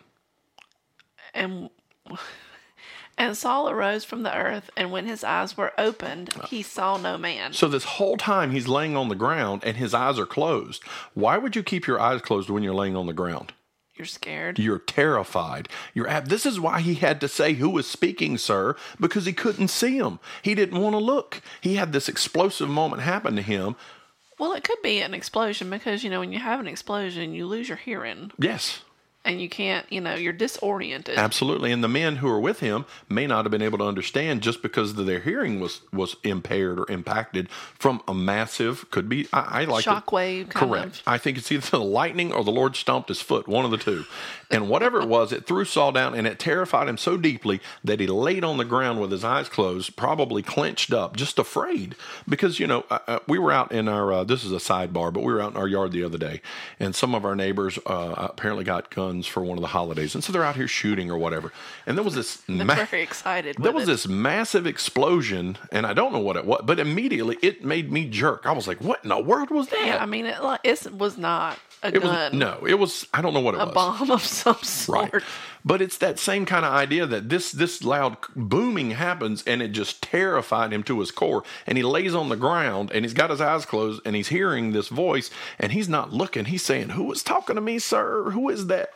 And 1.33 1.69
and 3.17 3.37
Saul 3.37 3.69
arose 3.69 4.03
from 4.03 4.23
the 4.23 4.35
earth, 4.35 4.71
and 4.75 4.91
when 4.91 5.05
his 5.05 5.23
eyes 5.23 5.55
were 5.55 5.73
opened, 5.77 6.33
he 6.49 6.63
saw 6.63 6.97
no 6.97 7.17
man. 7.17 7.53
So 7.53 7.67
this 7.67 7.83
whole 7.83 8.17
time 8.17 8.51
he's 8.51 8.67
laying 8.67 8.97
on 8.97 9.09
the 9.09 9.15
ground 9.15 9.61
and 9.63 9.77
his 9.77 9.93
eyes 9.93 10.17
are 10.17 10.25
closed. 10.25 10.83
Why 11.13 11.37
would 11.37 11.55
you 11.55 11.61
keep 11.61 11.85
your 11.85 11.99
eyes 11.99 12.21
closed 12.21 12.49
when 12.49 12.63
you're 12.63 12.73
laying 12.73 12.95
on 12.95 13.05
the 13.05 13.13
ground? 13.13 13.53
You're 13.93 14.07
scared. 14.07 14.57
You're 14.57 14.79
terrified. 14.79 15.69
You're 15.93 16.07
ab- 16.07 16.29
this 16.29 16.47
is 16.47 16.59
why 16.59 16.81
he 16.81 16.95
had 16.95 17.21
to 17.21 17.27
say 17.27 17.53
who 17.53 17.69
was 17.69 17.85
speaking, 17.85 18.39
sir, 18.39 18.75
because 18.99 19.25
he 19.27 19.33
couldn't 19.33 19.67
see 19.67 19.97
him. 19.97 20.19
He 20.41 20.55
didn't 20.55 20.81
want 20.81 20.93
to 20.93 20.99
look. 20.99 21.41
He 21.61 21.75
had 21.75 21.93
this 21.93 22.09
explosive 22.09 22.69
moment 22.69 23.03
happen 23.03 23.35
to 23.35 23.43
him. 23.43 23.75
Well, 24.41 24.53
it 24.53 24.63
could 24.63 24.81
be 24.81 25.01
an 25.01 25.13
explosion 25.13 25.69
because, 25.69 26.03
you 26.03 26.09
know, 26.09 26.19
when 26.19 26.31
you 26.31 26.39
have 26.39 26.59
an 26.59 26.67
explosion, 26.67 27.35
you 27.35 27.45
lose 27.45 27.69
your 27.69 27.77
hearing 27.77 28.31
Yes. 28.39 28.81
And 29.23 29.41
you 29.41 29.49
can't, 29.49 29.85
you 29.91 30.01
know, 30.01 30.15
you're 30.15 30.33
disoriented. 30.33 31.17
Absolutely, 31.17 31.71
and 31.71 31.83
the 31.83 31.87
men 31.87 32.17
who 32.17 32.27
were 32.27 32.39
with 32.39 32.59
him 32.59 32.85
may 33.09 33.27
not 33.27 33.45
have 33.45 33.51
been 33.51 33.61
able 33.61 33.77
to 33.77 33.85
understand 33.85 34.41
just 34.41 34.61
because 34.61 34.95
their 34.95 35.19
hearing 35.19 35.59
was 35.59 35.81
was 35.93 36.15
impaired 36.23 36.79
or 36.79 36.89
impacted 36.89 37.49
from 37.49 38.01
a 38.07 38.13
massive 38.13 38.89
could 38.91 39.07
be. 39.07 39.27
I, 39.31 39.61
I 39.61 39.63
like 39.65 39.85
Shockwave 39.85 40.49
Correct. 40.49 40.97
of. 40.97 41.03
I 41.05 41.17
think 41.17 41.37
it's 41.37 41.51
either 41.51 41.69
the 41.69 41.83
lightning 41.83 42.31
or 42.31 42.43
the 42.43 42.51
Lord 42.51 42.75
stomped 42.75 43.09
his 43.09 43.21
foot, 43.21 43.47
one 43.47 43.65
of 43.65 43.71
the 43.71 43.77
two. 43.77 44.05
And 44.49 44.67
whatever 44.67 44.99
it 44.99 45.07
was, 45.07 45.31
it 45.31 45.47
threw 45.47 45.63
Saul 45.63 45.93
down 45.93 46.13
and 46.13 46.27
it 46.27 46.37
terrified 46.37 46.89
him 46.89 46.97
so 46.97 47.15
deeply 47.15 47.61
that 47.85 48.01
he 48.01 48.07
laid 48.07 48.43
on 48.43 48.57
the 48.57 48.65
ground 48.65 48.99
with 48.99 49.09
his 49.09 49.23
eyes 49.23 49.47
closed, 49.47 49.95
probably 49.95 50.43
clenched 50.43 50.91
up, 50.91 51.15
just 51.15 51.39
afraid. 51.39 51.95
Because, 52.27 52.59
you 52.59 52.67
know, 52.67 52.83
uh, 52.89 52.99
uh, 53.07 53.19
we 53.29 53.39
were 53.39 53.53
out 53.53 53.71
in 53.71 53.87
our, 53.87 54.11
uh, 54.11 54.23
this 54.25 54.43
is 54.43 54.51
a 54.51 54.57
sidebar, 54.57 55.13
but 55.13 55.23
we 55.23 55.31
were 55.31 55.41
out 55.41 55.51
in 55.51 55.57
our 55.57 55.69
yard 55.69 55.93
the 55.93 56.03
other 56.03 56.17
day 56.17 56.41
and 56.81 56.93
some 56.93 57.15
of 57.15 57.23
our 57.23 57.35
neighbors 57.35 57.79
uh, 57.85 58.13
apparently 58.17 58.65
got 58.65 58.89
guns 58.89 59.10
for 59.25 59.43
one 59.43 59.57
of 59.57 59.61
the 59.61 59.67
holidays. 59.67 60.15
And 60.15 60.23
so 60.23 60.31
they're 60.31 60.43
out 60.43 60.55
here 60.55 60.67
shooting 60.67 61.09
or 61.11 61.17
whatever. 61.17 61.51
And 61.85 61.97
there 61.97 62.03
was 62.03 62.15
this. 62.15 62.37
They're 62.47 62.65
ma- 62.65 62.85
very 62.85 63.01
excited. 63.03 63.55
there 63.59 63.71
was 63.71 63.83
it. 63.83 63.87
this 63.87 64.07
massive 64.07 64.65
explosion, 64.67 65.57
and 65.71 65.85
I 65.85 65.93
don't 65.93 66.11
know 66.13 66.19
what 66.19 66.35
it 66.37 66.45
was, 66.45 66.61
but 66.63 66.79
immediately 66.79 67.37
it 67.41 67.63
made 67.63 67.91
me 67.91 68.09
jerk. 68.09 68.45
I 68.45 68.51
was 68.51 68.67
like, 68.67 68.79
"What 68.81 69.03
in 69.03 69.09
the 69.09 69.19
world 69.19 69.49
was 69.49 69.67
that?" 69.69 69.85
Yeah, 69.85 69.97
I 70.01 70.05
mean, 70.05 70.25
it, 70.25 70.37
it 70.63 70.93
was 70.97 71.17
not 71.17 71.57
a 71.83 71.87
It 71.95 72.03
was 72.03 72.33
no, 72.33 72.65
it 72.67 72.75
was 72.75 73.07
I 73.13 73.21
don't 73.21 73.33
know 73.33 73.39
what 73.39 73.55
it 73.55 73.61
a 73.61 73.65
was. 73.65 73.71
A 73.71 73.73
bomb 73.73 74.11
of 74.11 74.23
some 74.23 74.61
sort. 74.61 75.13
Right. 75.13 75.23
But 75.63 75.81
it's 75.81 75.97
that 75.99 76.17
same 76.19 76.45
kind 76.45 76.65
of 76.65 76.73
idea 76.73 77.05
that 77.05 77.29
this 77.29 77.51
this 77.51 77.83
loud 77.83 78.17
booming 78.35 78.91
happens 78.91 79.43
and 79.45 79.61
it 79.61 79.69
just 79.69 80.01
terrified 80.01 80.73
him 80.73 80.83
to 80.83 80.99
his 80.99 81.11
core. 81.11 81.43
And 81.67 81.77
he 81.77 81.83
lays 81.83 82.15
on 82.15 82.29
the 82.29 82.35
ground 82.35 82.91
and 82.91 83.05
he's 83.05 83.13
got 83.13 83.29
his 83.29 83.41
eyes 83.41 83.65
closed 83.65 84.01
and 84.05 84.15
he's 84.15 84.29
hearing 84.29 84.71
this 84.71 84.87
voice 84.87 85.29
and 85.59 85.71
he's 85.71 85.89
not 85.89 86.13
looking. 86.13 86.45
He's 86.45 86.63
saying, 86.63 86.89
"Who 86.89 87.11
is 87.11 87.23
talking 87.23 87.55
to 87.55 87.61
me, 87.61 87.79
sir? 87.79 88.31
Who 88.31 88.49
is 88.49 88.67
that?" 88.67 88.91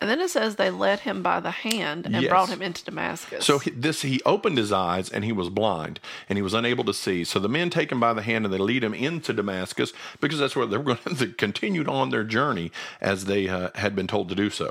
And 0.00 0.08
then 0.08 0.20
it 0.20 0.30
says 0.30 0.54
they 0.56 0.70
led 0.70 1.00
him 1.00 1.22
by 1.24 1.40
the 1.40 1.50
hand 1.50 2.06
and 2.06 2.14
Yes. 2.22 2.28
brought 2.30 2.48
him 2.50 2.62
into 2.62 2.84
Damascus. 2.84 3.44
So 3.44 3.58
he, 3.58 3.70
this 3.70 4.02
he 4.02 4.20
opened 4.24 4.56
his 4.56 4.70
eyes 4.70 5.08
and 5.10 5.24
he 5.24 5.32
was 5.32 5.48
blind 5.48 5.98
and 6.28 6.38
he 6.38 6.42
was 6.42 6.54
unable 6.54 6.84
to 6.84 6.94
see. 6.94 7.24
So 7.24 7.40
the 7.40 7.48
men 7.48 7.68
take 7.68 7.90
him 7.90 7.98
by 7.98 8.12
the 8.14 8.22
hand 8.22 8.44
and 8.44 8.54
they 8.54 8.58
lead 8.58 8.84
him 8.84 8.94
into 8.94 9.32
Damascus 9.32 9.92
because 10.20 10.38
that's 10.38 10.54
where 10.54 10.66
they 10.66 10.76
were 10.76 10.94
going 10.94 11.16
to 11.16 11.28
continued 11.32 11.88
on 11.88 12.10
their 12.10 12.22
journey 12.24 12.70
as 13.00 13.24
they 13.24 13.48
uh, 13.48 13.70
had 13.74 13.96
been 13.96 14.06
told 14.06 14.28
to 14.28 14.34
do 14.36 14.50
so. 14.50 14.70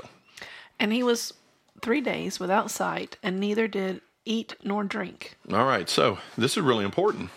and 0.80 0.92
he 0.94 1.02
was 1.02 1.34
three 1.82 2.00
days 2.00 2.40
without 2.40 2.70
sight, 2.70 3.18
and 3.22 3.38
neither 3.38 3.68
did 3.68 4.00
eat 4.24 4.54
nor 4.64 4.82
drink. 4.82 5.36
All 5.52 5.64
right, 5.66 5.88
so 5.88 6.18
this 6.36 6.56
is 6.56 6.62
really 6.62 6.84
important. 6.84 7.30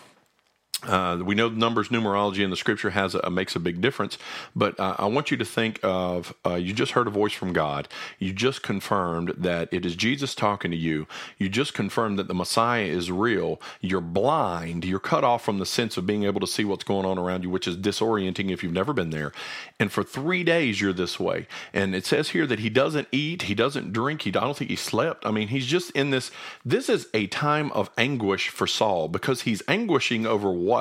Uh, 0.84 1.20
we 1.22 1.34
know 1.34 1.48
numbers 1.48 1.88
numerology 1.90 2.42
in 2.42 2.50
the 2.50 2.56
scripture 2.56 2.90
has 2.90 3.14
a, 3.14 3.30
makes 3.30 3.54
a 3.54 3.60
big 3.60 3.80
difference, 3.80 4.18
but 4.56 4.78
uh, 4.80 4.96
I 4.98 5.06
want 5.06 5.30
you 5.30 5.36
to 5.36 5.44
think 5.44 5.78
of 5.82 6.34
uh, 6.44 6.54
you 6.54 6.72
just 6.72 6.92
heard 6.92 7.06
a 7.06 7.10
voice 7.10 7.32
from 7.32 7.52
God. 7.52 7.88
You 8.18 8.32
just 8.32 8.62
confirmed 8.62 9.34
that 9.36 9.68
it 9.72 9.86
is 9.86 9.94
Jesus 9.94 10.34
talking 10.34 10.70
to 10.70 10.76
you. 10.76 11.06
You 11.38 11.48
just 11.48 11.74
confirmed 11.74 12.18
that 12.18 12.28
the 12.28 12.34
Messiah 12.34 12.84
is 12.84 13.10
real. 13.10 13.60
You're 13.80 14.00
blind. 14.00 14.84
You're 14.84 14.98
cut 14.98 15.24
off 15.24 15.44
from 15.44 15.58
the 15.58 15.66
sense 15.66 15.96
of 15.96 16.06
being 16.06 16.24
able 16.24 16.40
to 16.40 16.46
see 16.46 16.64
what's 16.64 16.84
going 16.84 17.06
on 17.06 17.18
around 17.18 17.44
you, 17.44 17.50
which 17.50 17.68
is 17.68 17.76
disorienting 17.76 18.50
if 18.50 18.62
you've 18.62 18.72
never 18.72 18.92
been 18.92 19.10
there. 19.10 19.32
And 19.78 19.92
for 19.92 20.02
three 20.02 20.42
days 20.42 20.80
you're 20.80 20.92
this 20.92 21.20
way. 21.20 21.46
And 21.72 21.94
it 21.94 22.06
says 22.06 22.30
here 22.30 22.46
that 22.46 22.58
he 22.58 22.70
doesn't 22.70 23.08
eat, 23.12 23.42
he 23.42 23.54
doesn't 23.54 23.92
drink. 23.92 24.22
He 24.22 24.30
I 24.30 24.40
don't 24.40 24.56
think 24.56 24.70
he 24.70 24.76
slept. 24.76 25.24
I 25.26 25.30
mean, 25.30 25.48
he's 25.48 25.66
just 25.66 25.90
in 25.92 26.10
this. 26.10 26.30
This 26.64 26.88
is 26.88 27.06
a 27.14 27.26
time 27.28 27.70
of 27.72 27.90
anguish 27.96 28.48
for 28.48 28.66
Saul 28.66 29.08
because 29.08 29.42
he's 29.42 29.62
anguishing 29.68 30.26
over 30.26 30.50
what 30.50 30.71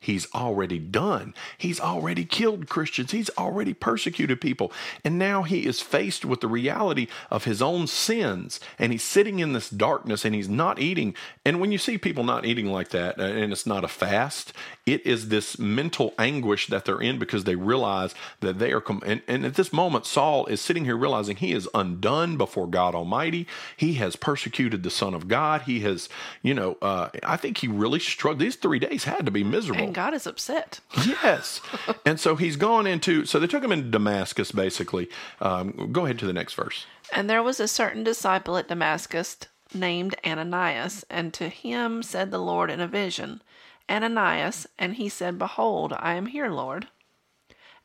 he's 0.00 0.26
already 0.34 0.78
done. 0.78 1.34
He's 1.58 1.80
already 1.80 2.24
killed 2.24 2.68
Christians. 2.68 3.10
He's 3.10 3.30
already 3.38 3.74
persecuted 3.74 4.40
people. 4.40 4.72
And 5.04 5.18
now 5.18 5.42
he 5.42 5.66
is 5.66 5.80
faced 5.80 6.24
with 6.24 6.40
the 6.40 6.48
reality 6.48 7.08
of 7.30 7.44
his 7.44 7.60
own 7.60 7.86
sins. 7.86 8.60
And 8.78 8.92
he's 8.92 9.02
sitting 9.02 9.38
in 9.38 9.52
this 9.52 9.70
darkness 9.70 10.24
and 10.24 10.34
he's 10.34 10.48
not 10.48 10.78
eating. 10.78 11.14
And 11.44 11.60
when 11.60 11.72
you 11.72 11.78
see 11.78 11.98
people 11.98 12.24
not 12.24 12.44
eating 12.44 12.66
like 12.66 12.90
that, 12.90 13.18
uh, 13.18 13.24
and 13.24 13.52
it's 13.52 13.66
not 13.66 13.84
a 13.84 13.88
fast, 13.88 14.52
it 14.86 15.04
is 15.06 15.28
this 15.28 15.58
mental 15.58 16.14
anguish 16.18 16.66
that 16.68 16.84
they're 16.84 17.00
in 17.00 17.18
because 17.18 17.44
they 17.44 17.56
realize 17.56 18.14
that 18.40 18.58
they 18.58 18.72
are. 18.72 18.80
Com- 18.80 19.02
and, 19.04 19.22
and 19.28 19.44
at 19.44 19.54
this 19.54 19.72
moment, 19.72 20.06
Saul 20.06 20.46
is 20.46 20.60
sitting 20.60 20.84
here 20.84 20.96
realizing 20.96 21.36
he 21.36 21.52
is 21.52 21.68
undone 21.74 22.36
before 22.36 22.66
God 22.66 22.94
Almighty. 22.94 23.46
He 23.76 23.94
has 23.94 24.16
persecuted 24.16 24.82
the 24.82 24.90
Son 24.90 25.14
of 25.14 25.28
God. 25.28 25.62
He 25.62 25.80
has, 25.80 26.08
you 26.42 26.54
know, 26.54 26.78
uh, 26.82 27.08
I 27.22 27.36
think 27.36 27.58
he 27.58 27.68
really 27.68 27.98
struggled. 27.98 28.40
These 28.40 28.56
three 28.56 28.78
days 28.78 29.04
had 29.04 29.26
to 29.26 29.31
be 29.32 29.44
miserable. 29.44 29.82
And 29.82 29.94
God 29.94 30.14
is 30.14 30.26
upset. 30.26 30.80
Yes. 31.06 31.60
and 32.06 32.18
so 32.20 32.36
he's 32.36 32.56
gone 32.56 32.86
into, 32.86 33.24
so 33.24 33.38
they 33.38 33.46
took 33.46 33.64
him 33.64 33.72
into 33.72 33.90
Damascus, 33.90 34.52
basically. 34.52 35.08
Um, 35.40 35.90
go 35.92 36.04
ahead 36.04 36.18
to 36.20 36.26
the 36.26 36.32
next 36.32 36.54
verse. 36.54 36.86
And 37.12 37.28
there 37.28 37.42
was 37.42 37.60
a 37.60 37.68
certain 37.68 38.04
disciple 38.04 38.56
at 38.56 38.68
Damascus 38.68 39.36
named 39.74 40.14
Ananias, 40.24 41.04
and 41.10 41.32
to 41.34 41.48
him 41.48 42.02
said 42.02 42.30
the 42.30 42.38
Lord 42.38 42.70
in 42.70 42.80
a 42.80 42.86
vision, 42.86 43.42
Ananias, 43.88 44.66
and 44.78 44.94
he 44.94 45.08
said, 45.08 45.38
Behold, 45.38 45.92
I 45.98 46.14
am 46.14 46.26
here, 46.26 46.48
Lord. 46.48 46.88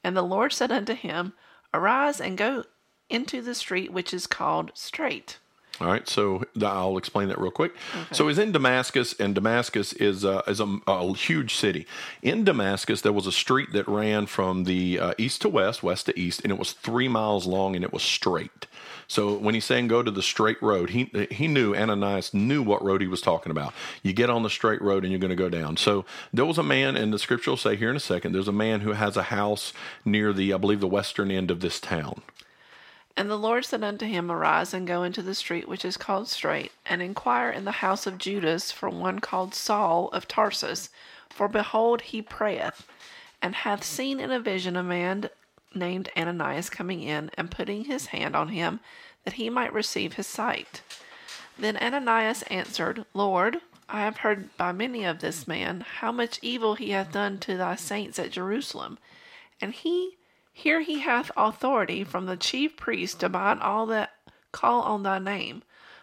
And 0.03 0.15
the 0.15 0.21
Lord 0.21 0.53
said 0.53 0.71
unto 0.71 0.93
him, 0.93 1.33
Arise 1.73 2.21
and 2.21 2.37
go 2.37 2.63
into 3.09 3.41
the 3.41 3.55
street 3.55 3.91
which 3.91 4.13
is 4.13 4.27
called 4.27 4.71
Straight. 4.73 5.37
All 5.79 5.87
right, 5.87 6.07
so 6.09 6.43
I'll 6.59 6.97
explain 6.97 7.27
that 7.27 7.39
real 7.39 7.51
quick. 7.51 7.75
So 8.11 8.27
he's 8.27 8.39
in 8.39 8.51
Damascus, 8.51 9.13
and 9.19 9.35
Damascus 9.35 9.93
is 9.93 10.25
uh, 10.25 10.41
is 10.47 10.59
a, 10.59 10.79
a 10.87 11.13
huge 11.13 11.53
city. 11.53 11.85
In 12.23 12.43
Damascus, 12.43 13.01
there 13.01 13.13
was 13.13 13.27
a 13.27 13.31
street 13.31 13.73
that 13.73 13.87
ran 13.87 14.25
from 14.25 14.63
the 14.63 14.99
uh, 14.99 15.13
east 15.19 15.43
to 15.43 15.49
west, 15.49 15.83
west 15.83 16.07
to 16.07 16.19
east, 16.19 16.41
and 16.41 16.51
it 16.51 16.57
was 16.57 16.71
three 16.71 17.07
miles 17.07 17.45
long, 17.45 17.75
and 17.75 17.85
it 17.85 17.93
was 17.93 18.01
straight. 18.01 18.65
So 19.07 19.37
when 19.37 19.53
he's 19.53 19.65
saying 19.65 19.87
go 19.87 20.01
to 20.01 20.11
the 20.11 20.23
straight 20.23 20.61
road, 20.63 20.89
he 20.89 21.11
he 21.29 21.47
knew 21.47 21.75
Ananias 21.75 22.33
knew 22.33 22.63
what 22.63 22.83
road 22.83 23.01
he 23.01 23.07
was 23.07 23.21
talking 23.21 23.51
about. 23.51 23.71
You 24.01 24.13
get 24.13 24.31
on 24.31 24.41
the 24.41 24.49
straight 24.49 24.81
road, 24.81 25.03
and 25.03 25.11
you're 25.11 25.19
going 25.19 25.29
to 25.29 25.35
go 25.35 25.49
down. 25.49 25.77
So 25.77 26.05
there 26.33 26.45
was 26.45 26.57
a 26.57 26.63
man, 26.63 26.97
and 26.97 27.13
the 27.13 27.19
scripture 27.19 27.51
will 27.51 27.57
say 27.57 27.75
here 27.75 27.91
in 27.91 27.95
a 27.95 28.01
second. 28.01 28.33
There's 28.33 28.47
a 28.47 28.51
man 28.51 28.81
who 28.81 28.93
has 28.93 29.15
a 29.15 29.23
house 29.23 29.73
near 30.03 30.33
the, 30.33 30.53
I 30.53 30.57
believe, 30.57 30.79
the 30.79 30.87
western 30.87 31.29
end 31.29 31.51
of 31.51 31.59
this 31.59 31.79
town. 31.79 32.23
And 33.17 33.31
the 33.31 33.35
Lord 33.35 33.65
said 33.65 33.83
unto 33.83 34.05
him, 34.05 34.31
Arise 34.31 34.75
and 34.75 34.85
go 34.85 35.01
into 35.01 35.23
the 35.23 35.33
street 35.33 35.67
which 35.67 35.83
is 35.83 35.97
called 35.97 36.27
Straight, 36.27 36.71
and 36.85 37.01
inquire 37.01 37.49
in 37.49 37.65
the 37.65 37.81
house 37.81 38.05
of 38.05 38.19
Judas 38.19 38.71
for 38.71 38.89
one 38.89 39.17
called 39.17 39.55
Saul 39.55 40.09
of 40.09 40.27
Tarsus. 40.27 40.91
For 41.27 41.47
behold, 41.47 42.01
he 42.03 42.21
prayeth, 42.21 42.85
and 43.41 43.55
hath 43.55 43.83
seen 43.83 44.19
in 44.19 44.31
a 44.31 44.39
vision 44.39 44.77
a 44.77 44.83
man 44.83 45.31
named 45.73 46.11
Ananias 46.15 46.69
coming 46.69 47.01
in, 47.01 47.31
and 47.35 47.49
putting 47.49 47.85
his 47.85 48.07
hand 48.07 48.35
on 48.35 48.49
him, 48.49 48.81
that 49.23 49.33
he 49.33 49.49
might 49.49 49.73
receive 49.73 50.13
his 50.13 50.27
sight. 50.27 50.83
Then 51.57 51.75
Ananias 51.77 52.43
answered, 52.43 53.03
Lord, 53.15 53.61
I 53.89 54.01
have 54.01 54.17
heard 54.17 54.55
by 54.57 54.73
many 54.73 55.05
of 55.05 55.21
this 55.21 55.47
man 55.47 55.81
how 55.81 56.11
much 56.11 56.37
evil 56.43 56.75
he 56.75 56.91
hath 56.91 57.13
done 57.13 57.39
to 57.39 57.57
thy 57.57 57.77
saints 57.77 58.19
at 58.19 58.29
Jerusalem. 58.29 58.99
And 59.59 59.73
he 59.73 60.17
here 60.57 60.81
he 60.81 61.01
hath 61.01 61.29
authority 61.37 62.03
from 62.03 62.25
the 62.25 62.35
chief 62.35 62.75
priest 62.75 63.19
to 63.19 63.29
bind 63.29 63.61
all 63.61 63.85
that 63.85 64.13
call 64.51 64.81
on 64.81 65.03
thy 65.03 65.19
name. 65.19 65.61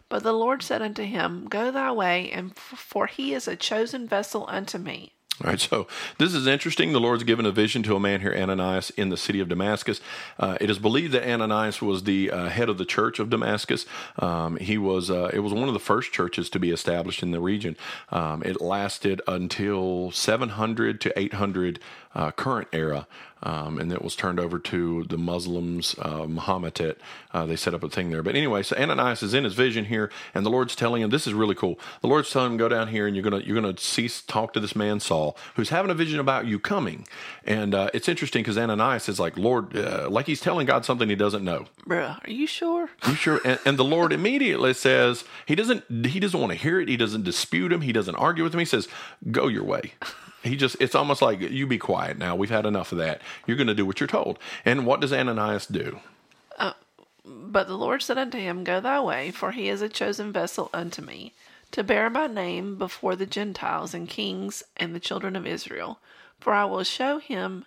But 0.08 0.22
the 0.22 0.32
Lord 0.32 0.62
said 0.62 0.80
unto 0.80 1.02
him, 1.02 1.48
Go 1.48 1.72
thy 1.72 1.90
way, 1.90 2.30
and 2.30 2.56
for 2.56 3.08
he 3.08 3.34
is 3.34 3.48
a 3.48 3.56
chosen 3.56 4.06
vessel 4.06 4.46
unto 4.48 4.78
me. 4.78 5.12
All 5.42 5.50
right, 5.50 5.58
so 5.58 5.88
this 6.18 6.32
is 6.32 6.46
interesting. 6.46 6.92
The 6.92 7.00
Lord's 7.00 7.24
given 7.24 7.44
a 7.44 7.50
vision 7.50 7.82
to 7.82 7.96
a 7.96 8.00
man 8.00 8.20
here, 8.20 8.32
Ananias, 8.32 8.90
in 8.90 9.08
the 9.08 9.16
city 9.16 9.40
of 9.40 9.48
Damascus. 9.48 10.00
Uh, 10.38 10.56
it 10.60 10.70
is 10.70 10.78
believed 10.78 11.12
that 11.12 11.28
Ananias 11.28 11.82
was 11.82 12.04
the 12.04 12.30
uh, 12.30 12.48
head 12.48 12.68
of 12.68 12.78
the 12.78 12.84
church 12.84 13.18
of 13.18 13.30
Damascus. 13.30 13.84
Um, 14.20 14.56
he 14.58 14.78
was. 14.78 15.10
Uh, 15.10 15.30
it 15.32 15.40
was 15.40 15.52
one 15.52 15.66
of 15.66 15.74
the 15.74 15.80
first 15.80 16.12
churches 16.12 16.48
to 16.50 16.60
be 16.60 16.70
established 16.70 17.24
in 17.24 17.32
the 17.32 17.40
region. 17.40 17.76
Um, 18.10 18.44
it 18.44 18.60
lasted 18.60 19.20
until 19.26 20.12
700 20.12 21.00
to 21.00 21.18
800 21.18 21.80
uh, 22.14 22.30
current 22.30 22.68
era, 22.72 23.06
um, 23.42 23.78
and 23.78 23.92
it 23.92 24.02
was 24.02 24.16
turned 24.16 24.40
over 24.40 24.58
to 24.58 25.04
the 25.04 25.18
Muslims, 25.18 25.94
uh, 25.98 26.26
Mohammedan. 26.26 26.94
Uh, 27.32 27.44
they 27.44 27.56
set 27.56 27.74
up 27.74 27.82
a 27.82 27.90
thing 27.90 28.10
there. 28.10 28.22
But 28.22 28.36
anyway, 28.36 28.62
so 28.62 28.74
Ananias 28.76 29.22
is 29.22 29.34
in 29.34 29.44
his 29.44 29.52
vision 29.52 29.84
here, 29.86 30.10
and 30.34 30.46
the 30.46 30.50
Lord's 30.50 30.74
telling 30.74 31.02
him, 31.02 31.10
"This 31.10 31.26
is 31.26 31.34
really 31.34 31.54
cool." 31.54 31.78
The 32.00 32.08
Lord's 32.08 32.30
telling 32.30 32.52
him, 32.52 32.56
"Go 32.58 32.68
down 32.68 32.88
here, 32.88 33.06
and 33.06 33.14
you're 33.14 33.22
gonna 33.22 33.40
you're 33.44 33.60
gonna 33.60 33.76
see 33.76 34.08
talk 34.26 34.54
to 34.54 34.60
this 34.60 34.74
man 34.74 34.98
Saul, 35.00 35.36
who's 35.56 35.68
having 35.68 35.90
a 35.90 35.94
vision 35.94 36.20
about 36.20 36.46
you 36.46 36.58
coming." 36.58 37.06
And 37.44 37.74
uh, 37.74 37.90
it's 37.92 38.08
interesting 38.08 38.42
because 38.42 38.56
Ananias 38.56 39.08
is 39.08 39.20
like, 39.20 39.36
"Lord," 39.36 39.76
uh, 39.76 40.08
like 40.08 40.26
he's 40.26 40.40
telling 40.40 40.66
God 40.66 40.84
something 40.84 41.08
he 41.08 41.16
doesn't 41.16 41.44
know. 41.44 41.66
Bruh, 41.86 42.24
are 42.26 42.30
you 42.30 42.46
sure? 42.46 42.88
You 43.06 43.14
sure? 43.14 43.40
And, 43.44 43.58
and 43.66 43.78
the 43.78 43.84
Lord 43.84 44.12
immediately 44.12 44.72
says 44.72 45.24
he 45.44 45.54
doesn't 45.54 46.06
he 46.06 46.18
doesn't 46.18 46.40
want 46.40 46.52
to 46.52 46.58
hear 46.58 46.80
it. 46.80 46.88
He 46.88 46.96
doesn't 46.96 47.24
dispute 47.24 47.72
him. 47.72 47.82
He 47.82 47.92
doesn't 47.92 48.16
argue 48.16 48.44
with 48.44 48.54
him. 48.54 48.60
He 48.60 48.64
says, 48.64 48.88
"Go 49.30 49.48
your 49.48 49.64
way." 49.64 49.92
He 50.44 50.56
just 50.56 50.76
it's 50.78 50.94
almost 50.94 51.22
like 51.22 51.40
you 51.40 51.66
be 51.66 51.78
quiet 51.78 52.18
now. 52.18 52.36
We've 52.36 52.50
had 52.50 52.66
enough 52.66 52.92
of 52.92 52.98
that. 52.98 53.22
You're 53.46 53.56
going 53.56 53.66
to 53.66 53.74
do 53.74 53.86
what 53.86 53.98
you're 53.98 54.06
told. 54.06 54.38
And 54.64 54.86
what 54.86 55.00
does 55.00 55.12
Ananias 55.12 55.66
do? 55.66 56.00
Uh, 56.58 56.74
but 57.24 57.66
the 57.66 57.78
Lord 57.78 58.02
said 58.02 58.18
unto 58.18 58.38
him, 58.38 58.62
Go 58.62 58.80
thy 58.80 59.00
way, 59.00 59.30
for 59.30 59.52
he 59.52 59.68
is 59.68 59.80
a 59.80 59.88
chosen 59.88 60.32
vessel 60.32 60.68
unto 60.74 61.00
me, 61.00 61.32
to 61.70 61.82
bear 61.82 62.10
my 62.10 62.26
name 62.26 62.76
before 62.76 63.16
the 63.16 63.26
Gentiles 63.26 63.94
and 63.94 64.08
kings 64.08 64.62
and 64.76 64.94
the 64.94 65.00
children 65.00 65.34
of 65.34 65.46
Israel. 65.46 65.98
For 66.40 66.52
I 66.52 66.66
will 66.66 66.84
show 66.84 67.18
him 67.18 67.64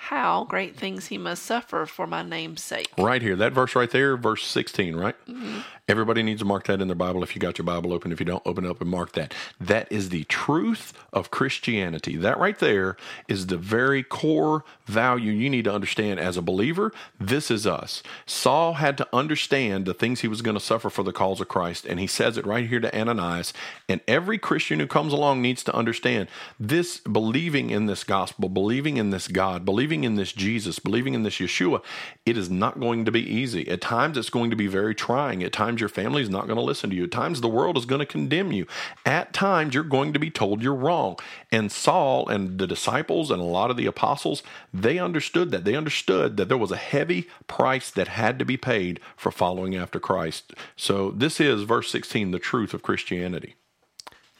how 0.00 0.44
great 0.44 0.76
things 0.76 1.08
he 1.08 1.18
must 1.18 1.42
suffer 1.42 1.84
for 1.84 2.06
my 2.06 2.22
name's 2.22 2.62
sake. 2.62 2.88
Right 2.96 3.20
here, 3.20 3.36
that 3.36 3.52
verse 3.52 3.76
right 3.76 3.90
there, 3.90 4.16
verse 4.16 4.46
16, 4.46 4.96
right? 4.96 5.14
Mm-hmm. 5.28 5.60
Everybody 5.90 6.22
needs 6.22 6.38
to 6.40 6.44
mark 6.44 6.66
that 6.68 6.80
in 6.80 6.86
their 6.86 6.94
Bible 6.94 7.22
if 7.24 7.34
you 7.34 7.40
got 7.40 7.58
your 7.58 7.64
Bible 7.64 7.92
open. 7.92 8.12
If 8.12 8.20
you 8.20 8.24
don't, 8.24 8.42
open 8.46 8.64
it 8.64 8.70
up 8.70 8.80
and 8.80 8.88
mark 8.88 9.12
that. 9.12 9.34
That 9.60 9.90
is 9.90 10.10
the 10.10 10.22
truth 10.24 10.94
of 11.12 11.32
Christianity. 11.32 12.16
That 12.16 12.38
right 12.38 12.56
there 12.56 12.96
is 13.26 13.48
the 13.48 13.56
very 13.56 14.04
core 14.04 14.64
value 14.86 15.32
you 15.32 15.50
need 15.50 15.64
to 15.64 15.72
understand 15.72 16.20
as 16.20 16.36
a 16.36 16.42
believer. 16.42 16.92
This 17.18 17.50
is 17.50 17.66
us. 17.66 18.04
Saul 18.24 18.74
had 18.74 18.96
to 18.98 19.08
understand 19.12 19.84
the 19.84 19.92
things 19.92 20.20
he 20.20 20.28
was 20.28 20.42
going 20.42 20.54
to 20.54 20.60
suffer 20.60 20.90
for 20.90 21.02
the 21.02 21.12
cause 21.12 21.40
of 21.40 21.48
Christ, 21.48 21.84
and 21.84 21.98
he 21.98 22.06
says 22.06 22.38
it 22.38 22.46
right 22.46 22.68
here 22.68 22.78
to 22.78 22.96
Ananias. 22.96 23.52
And 23.88 24.00
every 24.06 24.38
Christian 24.38 24.78
who 24.78 24.86
comes 24.86 25.12
along 25.12 25.42
needs 25.42 25.64
to 25.64 25.74
understand 25.74 26.28
this 26.58 26.98
believing 26.98 27.70
in 27.70 27.86
this 27.86 28.04
gospel, 28.04 28.48
believing 28.48 28.96
in 28.96 29.10
this 29.10 29.26
God, 29.26 29.64
believing 29.64 29.89
in 29.92 30.14
this 30.14 30.32
Jesus, 30.32 30.78
believing 30.78 31.14
in 31.14 31.22
this 31.22 31.38
Yeshua. 31.38 31.82
It 32.24 32.36
is 32.36 32.50
not 32.50 32.80
going 32.80 33.04
to 33.04 33.10
be 33.10 33.22
easy. 33.22 33.68
At 33.68 33.80
times, 33.80 34.16
it's 34.16 34.30
going 34.30 34.50
to 34.50 34.56
be 34.56 34.66
very 34.66 34.94
trying. 34.94 35.42
At 35.42 35.52
times, 35.52 35.80
your 35.80 35.88
family 35.88 36.22
is 36.22 36.28
not 36.28 36.46
going 36.46 36.56
to 36.56 36.62
listen 36.62 36.90
to 36.90 36.96
you. 36.96 37.04
At 37.04 37.10
times, 37.10 37.40
the 37.40 37.48
world 37.48 37.76
is 37.76 37.84
going 37.84 37.98
to 37.98 38.06
condemn 38.06 38.52
you. 38.52 38.66
At 39.04 39.32
times, 39.32 39.74
you're 39.74 39.84
going 39.84 40.12
to 40.12 40.18
be 40.18 40.30
told 40.30 40.62
you're 40.62 40.74
wrong. 40.74 41.18
And 41.50 41.70
Saul 41.70 42.28
and 42.28 42.58
the 42.58 42.66
disciples 42.66 43.30
and 43.30 43.40
a 43.40 43.44
lot 43.44 43.70
of 43.70 43.76
the 43.76 43.86
apostles, 43.86 44.42
they 44.72 44.98
understood 44.98 45.50
that. 45.50 45.64
They 45.64 45.74
understood 45.74 46.36
that 46.36 46.48
there 46.48 46.56
was 46.56 46.70
a 46.72 46.76
heavy 46.76 47.28
price 47.46 47.90
that 47.90 48.08
had 48.08 48.38
to 48.38 48.44
be 48.44 48.56
paid 48.56 49.00
for 49.16 49.30
following 49.30 49.76
after 49.76 49.98
Christ. 49.98 50.54
So, 50.76 51.10
this 51.10 51.40
is 51.40 51.62
verse 51.62 51.90
16, 51.90 52.30
the 52.30 52.38
truth 52.38 52.72
of 52.72 52.82
Christianity. 52.82 53.56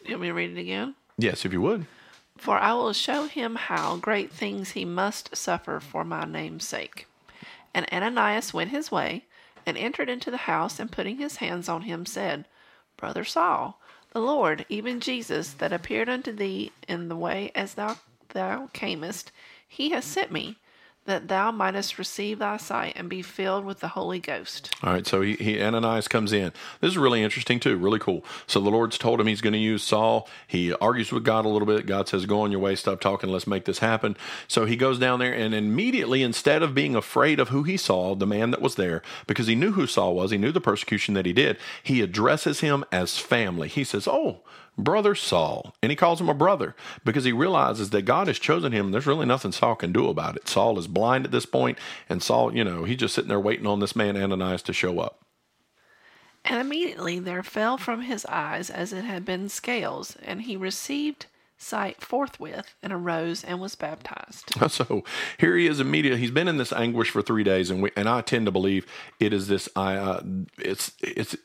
You 0.04 0.12
want 0.12 0.22
me 0.22 0.28
to 0.28 0.34
read 0.34 0.56
it 0.56 0.60
again? 0.60 0.94
Yes, 1.18 1.44
if 1.44 1.52
you 1.52 1.60
would. 1.60 1.86
For 2.40 2.56
I 2.56 2.72
will 2.72 2.94
show 2.94 3.26
him 3.26 3.56
how 3.56 3.96
great 3.96 4.32
things 4.32 4.70
he 4.70 4.86
must 4.86 5.36
suffer 5.36 5.78
for 5.78 6.04
my 6.04 6.24
name's 6.24 6.66
sake. 6.66 7.06
And 7.74 7.86
Ananias 7.92 8.54
went 8.54 8.70
his 8.70 8.90
way, 8.90 9.26
and 9.66 9.76
entered 9.76 10.08
into 10.08 10.30
the 10.30 10.38
house, 10.38 10.80
and 10.80 10.90
putting 10.90 11.18
his 11.18 11.36
hands 11.36 11.68
on 11.68 11.82
him, 11.82 12.06
said, 12.06 12.46
Brother 12.96 13.24
Saul, 13.24 13.78
the 14.12 14.20
Lord, 14.20 14.64
even 14.70 15.00
Jesus, 15.00 15.52
that 15.52 15.70
appeared 15.70 16.08
unto 16.08 16.32
thee 16.32 16.72
in 16.88 17.10
the 17.10 17.16
way 17.16 17.52
as 17.54 17.74
thou 17.74 17.98
thou 18.30 18.70
camest, 18.72 19.32
he 19.68 19.90
has 19.90 20.06
sent 20.06 20.32
me, 20.32 20.56
that 21.06 21.28
thou 21.28 21.50
mightest 21.50 21.98
receive 21.98 22.38
thy 22.38 22.56
sight 22.56 22.92
and 22.94 23.08
be 23.08 23.22
filled 23.22 23.64
with 23.64 23.80
the 23.80 23.88
Holy 23.88 24.18
Ghost. 24.18 24.74
All 24.82 24.92
right, 24.92 25.06
so 25.06 25.22
he, 25.22 25.34
he 25.34 25.60
Ananias 25.60 26.08
comes 26.08 26.32
in. 26.32 26.52
This 26.80 26.90
is 26.90 26.98
really 26.98 27.22
interesting 27.22 27.58
too, 27.58 27.76
really 27.76 27.98
cool. 27.98 28.24
So 28.46 28.60
the 28.60 28.70
Lord's 28.70 28.98
told 28.98 29.20
him 29.20 29.26
he's 29.26 29.40
going 29.40 29.54
to 29.54 29.58
use 29.58 29.82
Saul. 29.82 30.28
He 30.46 30.72
argues 30.74 31.10
with 31.10 31.24
God 31.24 31.44
a 31.44 31.48
little 31.48 31.66
bit. 31.66 31.86
God 31.86 32.08
says, 32.08 32.26
"Go 32.26 32.42
on 32.42 32.52
your 32.52 32.60
way, 32.60 32.74
stop 32.74 33.00
talking, 33.00 33.30
let's 33.30 33.46
make 33.46 33.64
this 33.64 33.78
happen." 33.78 34.16
So 34.46 34.66
he 34.66 34.76
goes 34.76 34.98
down 34.98 35.18
there, 35.18 35.32
and 35.32 35.54
immediately, 35.54 36.22
instead 36.22 36.62
of 36.62 36.74
being 36.74 36.94
afraid 36.94 37.40
of 37.40 37.48
who 37.48 37.62
he 37.62 37.76
saw, 37.76 38.14
the 38.14 38.26
man 38.26 38.50
that 38.50 38.62
was 38.62 38.74
there, 38.74 39.02
because 39.26 39.46
he 39.46 39.54
knew 39.54 39.72
who 39.72 39.86
Saul 39.86 40.14
was, 40.14 40.30
he 40.30 40.38
knew 40.38 40.52
the 40.52 40.60
persecution 40.60 41.14
that 41.14 41.26
he 41.26 41.32
did. 41.32 41.56
He 41.82 42.02
addresses 42.02 42.60
him 42.60 42.84
as 42.92 43.18
family. 43.18 43.68
He 43.68 43.84
says, 43.84 44.06
"Oh." 44.06 44.42
Brother 44.78 45.14
Saul, 45.14 45.74
and 45.82 45.90
he 45.90 45.96
calls 45.96 46.20
him 46.20 46.28
a 46.28 46.34
brother 46.34 46.74
because 47.04 47.24
he 47.24 47.32
realizes 47.32 47.90
that 47.90 48.02
God 48.02 48.28
has 48.28 48.38
chosen 48.38 48.72
him. 48.72 48.90
There's 48.90 49.06
really 49.06 49.26
nothing 49.26 49.52
Saul 49.52 49.74
can 49.74 49.92
do 49.92 50.08
about 50.08 50.36
it. 50.36 50.48
Saul 50.48 50.78
is 50.78 50.86
blind 50.86 51.26
at 51.26 51.32
this 51.32 51.46
point, 51.46 51.78
and 52.08 52.22
Saul, 52.22 52.54
you 52.54 52.64
know, 52.64 52.84
he's 52.84 52.98
just 52.98 53.14
sitting 53.14 53.28
there 53.28 53.40
waiting 53.40 53.66
on 53.66 53.80
this 53.80 53.96
man 53.96 54.16
Ananias 54.16 54.62
to 54.62 54.72
show 54.72 55.00
up. 55.00 55.20
And 56.44 56.60
immediately 56.60 57.18
there 57.18 57.42
fell 57.42 57.76
from 57.76 58.02
his 58.02 58.24
eyes 58.26 58.70
as 58.70 58.92
it 58.92 59.04
had 59.04 59.24
been 59.24 59.48
scales, 59.48 60.16
and 60.22 60.42
he 60.42 60.56
received 60.56 61.26
sight 61.60 62.00
forthwith, 62.00 62.74
and 62.82 62.92
arose 62.92 63.44
and 63.44 63.60
was 63.60 63.74
baptized. 63.74 64.54
So 64.70 65.04
here 65.36 65.56
he 65.56 65.66
is 65.66 65.80
immediately. 65.80 66.20
He's 66.20 66.30
been 66.30 66.46
in 66.46 66.56
this 66.56 66.72
anguish 66.72 67.10
for 67.10 67.22
three 67.22 67.42
days, 67.42 67.70
and 67.70 67.82
we, 67.82 67.90
and 67.96 68.08
I 68.08 68.20
tend 68.20 68.46
to 68.46 68.52
believe 68.52 68.86
it 69.18 69.32
is 69.32 69.48
this. 69.48 69.68
I 69.74 69.96
uh, 69.96 70.22
it's 70.58 70.92
it's 71.02 71.36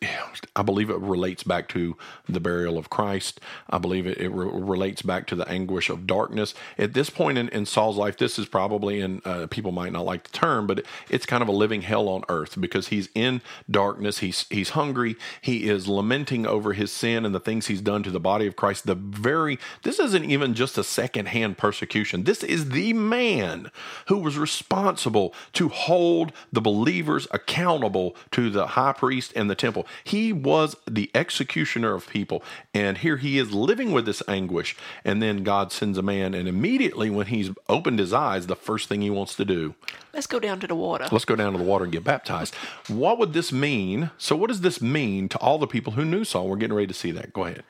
I 0.56 0.62
believe 0.62 0.92
it 0.92 0.98
relates 0.98 1.44
back 1.44 1.68
to 1.70 1.98
the 2.30 2.40
burial 2.40 2.78
of 2.78 2.90
Christ. 2.90 3.42
I 3.70 3.80
believe 3.80 4.06
it, 4.06 4.20
it 4.20 4.30
re- 4.30 4.48
relates 4.52 5.02
back 5.02 5.26
to 5.28 5.36
the 5.36 5.48
anguish 5.50 5.90
of 5.90 6.06
darkness. 6.06 6.54
At 6.78 6.94
this 6.94 7.10
point 7.10 7.38
in, 7.38 7.50
in 7.50 7.66
Saul's 7.66 7.98
life, 7.98 8.18
this 8.18 8.38
is 8.38 8.46
probably, 8.46 9.02
and 9.02 9.26
uh, 9.26 9.48
people 9.48 9.72
might 9.72 9.92
not 9.92 10.06
like 10.06 10.24
the 10.24 10.38
term, 10.38 10.68
but 10.68 10.80
it, 10.80 10.86
it's 11.10 11.26
kind 11.26 11.42
of 11.42 11.50
a 11.50 11.54
living 11.54 11.82
hell 11.82 12.08
on 12.08 12.24
earth 12.30 12.62
because 12.62 12.90
he's 12.90 13.10
in 13.16 13.42
darkness. 13.70 14.20
He's 14.20 14.46
he's 14.50 14.70
hungry. 14.70 15.16
He 15.42 15.68
is 15.68 15.88
lamenting 15.88 16.46
over 16.46 16.74
his 16.74 16.92
sin 16.92 17.26
and 17.26 17.34
the 17.34 17.40
things 17.40 17.68
he's 17.68 17.82
done 17.82 18.04
to 18.04 18.12
the 18.12 18.20
body 18.20 18.46
of 18.46 18.56
Christ. 18.56 18.86
The 18.86 18.96
very 18.96 19.58
this 19.82 20.00
isn't 20.06 20.30
even 20.32 20.54
just 20.54 20.78
a 20.78 20.84
secondhand 20.84 21.58
persecution. 21.58 22.24
This 22.24 22.44
is 22.44 22.70
the 22.70 22.94
man 22.94 23.72
who 24.08 24.18
was 24.18 24.38
responsible 24.38 25.34
to 25.54 25.70
hold 25.70 26.32
the 26.54 26.62
believers 26.62 27.28
accountable 27.32 28.16
to 28.32 28.50
the 28.50 28.68
high 28.68 28.94
priest 28.94 29.34
and 29.36 29.50
the 29.50 29.56
temple. 29.56 29.86
He 30.04 30.32
was 30.32 30.76
the 30.90 31.12
executioner 31.14 31.94
of 31.94 32.08
people. 32.08 32.44
And 32.74 33.00
here 33.00 33.18
he 33.18 33.38
is 33.38 33.52
living 33.52 33.92
with 33.92 34.06
this 34.06 34.24
anguish. 34.28 34.78
And 35.04 35.22
then 35.22 35.44
God 35.44 35.72
sends 35.72 35.98
a 35.98 36.02
man. 36.02 36.34
And 36.34 36.48
immediately, 36.48 37.10
when 37.10 37.28
he's 37.28 37.50
opened 37.68 38.00
his 38.00 38.14
eyes, 38.14 38.48
the 38.48 38.56
first 38.56 38.88
thing 38.88 39.02
he 39.02 39.10
wants 39.10 39.36
to 39.36 39.46
do 39.46 39.76
Let's 40.14 40.28
go 40.28 40.40
down 40.40 40.62
to 40.62 40.68
the 40.68 40.76
water. 40.76 41.08
let's 41.12 41.26
go 41.26 41.36
down 41.36 41.52
to 41.52 41.58
the 41.58 41.64
water 41.64 41.84
and 41.84 41.92
get 41.92 42.06
baptized. 42.06 42.56
What 42.88 43.20
would 43.20 43.34
this 43.34 43.52
mean? 43.52 44.12
So, 44.18 44.36
what 44.36 44.48
does 44.48 44.62
this 44.62 44.82
mean 44.82 45.28
to 45.30 45.38
all 45.40 45.58
the 45.58 45.68
people 45.68 45.94
who 45.94 46.06
knew 46.06 46.24
Saul? 46.24 46.48
We're 46.48 46.56
getting 46.56 46.76
ready 46.76 46.88
to 46.88 46.94
see 46.94 47.12
that. 47.12 47.34
Go 47.34 47.44
ahead. 47.46 47.64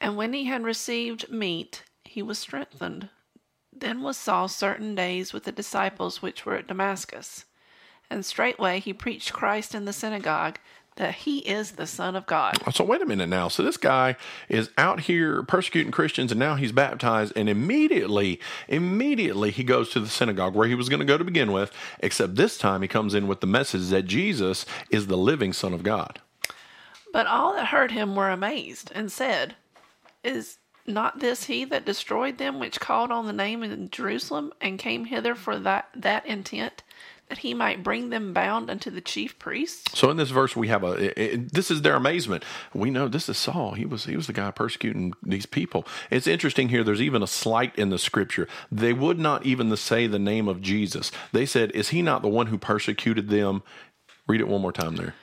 And 0.00 0.16
when 0.16 0.32
he 0.32 0.44
had 0.44 0.62
received 0.62 1.30
meat, 1.30 1.82
he 2.04 2.22
was 2.22 2.38
strengthened. 2.38 3.08
Then 3.72 4.02
was 4.02 4.16
Saul 4.16 4.48
certain 4.48 4.94
days 4.94 5.32
with 5.32 5.44
the 5.44 5.52
disciples 5.52 6.22
which 6.22 6.46
were 6.46 6.56
at 6.56 6.68
Damascus. 6.68 7.44
And 8.08 8.24
straightway 8.24 8.80
he 8.80 8.92
preached 8.92 9.32
Christ 9.32 9.74
in 9.74 9.84
the 9.84 9.92
synagogue, 9.92 10.58
that 10.96 11.14
he 11.14 11.40
is 11.40 11.72
the 11.72 11.86
Son 11.86 12.16
of 12.16 12.24
God. 12.24 12.56
So 12.72 12.82
wait 12.82 13.02
a 13.02 13.06
minute 13.06 13.28
now. 13.28 13.48
So 13.48 13.62
this 13.62 13.76
guy 13.76 14.16
is 14.48 14.70
out 14.78 15.00
here 15.00 15.42
persecuting 15.42 15.92
Christians, 15.92 16.32
and 16.32 16.38
now 16.38 16.54
he's 16.54 16.72
baptized, 16.72 17.34
and 17.36 17.50
immediately, 17.50 18.40
immediately 18.66 19.50
he 19.50 19.62
goes 19.62 19.90
to 19.90 20.00
the 20.00 20.08
synagogue 20.08 20.54
where 20.54 20.68
he 20.68 20.74
was 20.74 20.88
going 20.88 21.00
to 21.00 21.06
go 21.06 21.18
to 21.18 21.24
begin 21.24 21.52
with. 21.52 21.70
Except 21.98 22.36
this 22.36 22.56
time 22.56 22.80
he 22.80 22.88
comes 22.88 23.12
in 23.12 23.26
with 23.26 23.40
the 23.40 23.46
message 23.46 23.88
that 23.88 24.06
Jesus 24.06 24.64
is 24.88 25.06
the 25.06 25.18
living 25.18 25.52
Son 25.52 25.74
of 25.74 25.82
God. 25.82 26.20
But 27.12 27.26
all 27.26 27.52
that 27.54 27.66
heard 27.66 27.90
him 27.90 28.16
were 28.16 28.30
amazed, 28.30 28.90
and 28.94 29.12
said, 29.12 29.56
Is 30.26 30.58
not 30.86 31.20
this 31.20 31.44
he 31.44 31.64
that 31.66 31.84
destroyed 31.84 32.38
them 32.38 32.58
which 32.58 32.80
called 32.80 33.10
on 33.10 33.26
the 33.26 33.32
name 33.32 33.62
in 33.62 33.90
Jerusalem, 33.90 34.52
and 34.60 34.78
came 34.78 35.04
hither 35.04 35.34
for 35.34 35.58
that, 35.60 35.88
that 35.94 36.26
intent, 36.26 36.82
that 37.28 37.38
he 37.38 37.54
might 37.54 37.82
bring 37.82 38.10
them 38.10 38.32
bound 38.32 38.70
unto 38.70 38.90
the 38.90 39.00
chief 39.00 39.38
priests? 39.38 39.98
So 39.98 40.10
in 40.10 40.16
this 40.16 40.30
verse 40.30 40.54
we 40.56 40.68
have 40.68 40.84
a 40.84 40.92
it- 40.92 41.14
it- 41.16 41.52
this 41.52 41.70
is 41.70 41.82
their 41.82 41.94
amazement. 41.94 42.44
We 42.74 42.90
know 42.90 43.08
this 43.08 43.28
is 43.28 43.36
Saul. 43.36 43.72
He 43.72 43.84
was 43.84 44.04
he 44.04 44.16
was 44.16 44.26
the 44.26 44.32
guy 44.32 44.50
persecuting 44.50 45.12
these 45.22 45.46
people. 45.46 45.86
It's 46.10 46.26
interesting 46.26 46.68
here. 46.70 46.84
There's 46.84 47.02
even 47.02 47.22
a 47.22 47.26
slight 47.28 47.76
in 47.76 47.90
the 47.90 47.98
scripture. 47.98 48.48
They 48.70 48.92
would 48.92 49.18
not 49.18 49.46
even 49.46 49.74
say 49.76 50.06
the 50.06 50.18
name 50.18 50.48
of 50.48 50.60
Jesus. 50.60 51.12
They 51.32 51.46
said, 51.46 51.70
"Is 51.72 51.90
he 51.90 52.02
not 52.02 52.22
the 52.22 52.28
one 52.28 52.48
who 52.48 52.58
persecuted 52.58 53.28
them?" 53.28 53.62
Read 54.28 54.40
it 54.40 54.48
one 54.48 54.60
more 54.60 54.72
time 54.72 54.96
there. 54.96 55.14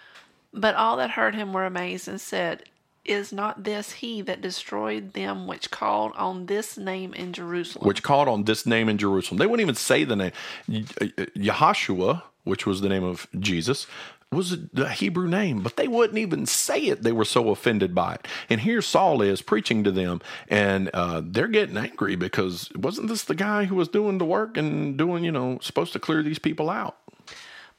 But 0.53 0.75
all 0.75 0.97
that 0.97 1.11
heard 1.11 1.35
him 1.35 1.51
were 1.51 1.65
amazed, 1.65 2.07
and 2.07 2.21
said, 2.21 2.63
Is 3.05 3.33
not 3.33 3.65
this 3.65 3.91
he 3.93 4.21
that 4.21 4.39
destroyed 4.39 5.13
them 5.13 5.45
which 5.45 5.69
called 5.71 6.13
on 6.15 6.45
this 6.45 6.77
name 6.77 7.13
in 7.13 7.33
Jerusalem? 7.33 7.85
which 7.85 8.01
called 8.01 8.29
on 8.29 8.45
this 8.45 8.65
name 8.65 8.87
in 8.87 8.97
Jerusalem. 8.97 9.39
They 9.39 9.45
wouldn't 9.45 9.65
even 9.65 9.75
say 9.75 10.05
the 10.05 10.15
name. 10.15 10.31
Yahashua, 10.69 12.23
which 12.45 12.65
was 12.65 12.79
the 12.79 12.87
name 12.87 13.03
of 13.03 13.27
Jesus, 13.37 13.87
was 14.33 14.57
the 14.73 14.89
Hebrew 14.89 15.27
name, 15.27 15.61
but 15.61 15.75
they 15.77 15.87
wouldn't 15.87 16.17
even 16.17 16.45
say 16.45 16.79
it. 16.79 17.03
They 17.03 17.11
were 17.11 17.25
so 17.25 17.49
offended 17.49 17.93
by 17.93 18.15
it. 18.15 18.27
And 18.49 18.61
here 18.61 18.81
Saul 18.81 19.21
is 19.21 19.41
preaching 19.41 19.83
to 19.83 19.91
them, 19.91 20.21
and 20.47 20.89
uh, 20.93 21.21
they're 21.23 21.47
getting 21.47 21.77
angry 21.77 22.15
because 22.15 22.69
wasn't 22.75 23.07
this 23.07 23.23
the 23.23 23.35
guy 23.35 23.65
who 23.65 23.75
was 23.75 23.87
doing 23.87 24.17
the 24.17 24.25
work 24.25 24.57
and 24.57 24.97
doing, 24.97 25.23
you 25.23 25.31
know, 25.31 25.59
supposed 25.61 25.93
to 25.93 25.99
clear 25.99 26.23
these 26.23 26.39
people 26.39 26.69
out? 26.69 26.97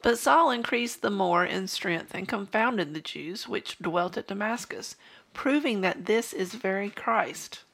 But 0.03 0.19
Saul 0.19 0.51
increased 0.51 1.01
the 1.01 1.11
more 1.11 1.47
in 1.47 1.67
strength 1.67 2.15
and 2.15 2.29
confounded 2.29 2.93
the 2.93 3.01
Jews 3.01 3.49
which 3.49 3.79
dwelt 3.79 4.19
at 4.19 4.29
Damascus, 4.29 4.97
proving 5.35 5.83
that 5.83 6.07
this 6.07 6.33
is 6.33 6.55
very 6.55 6.89
Christ. 6.89 7.65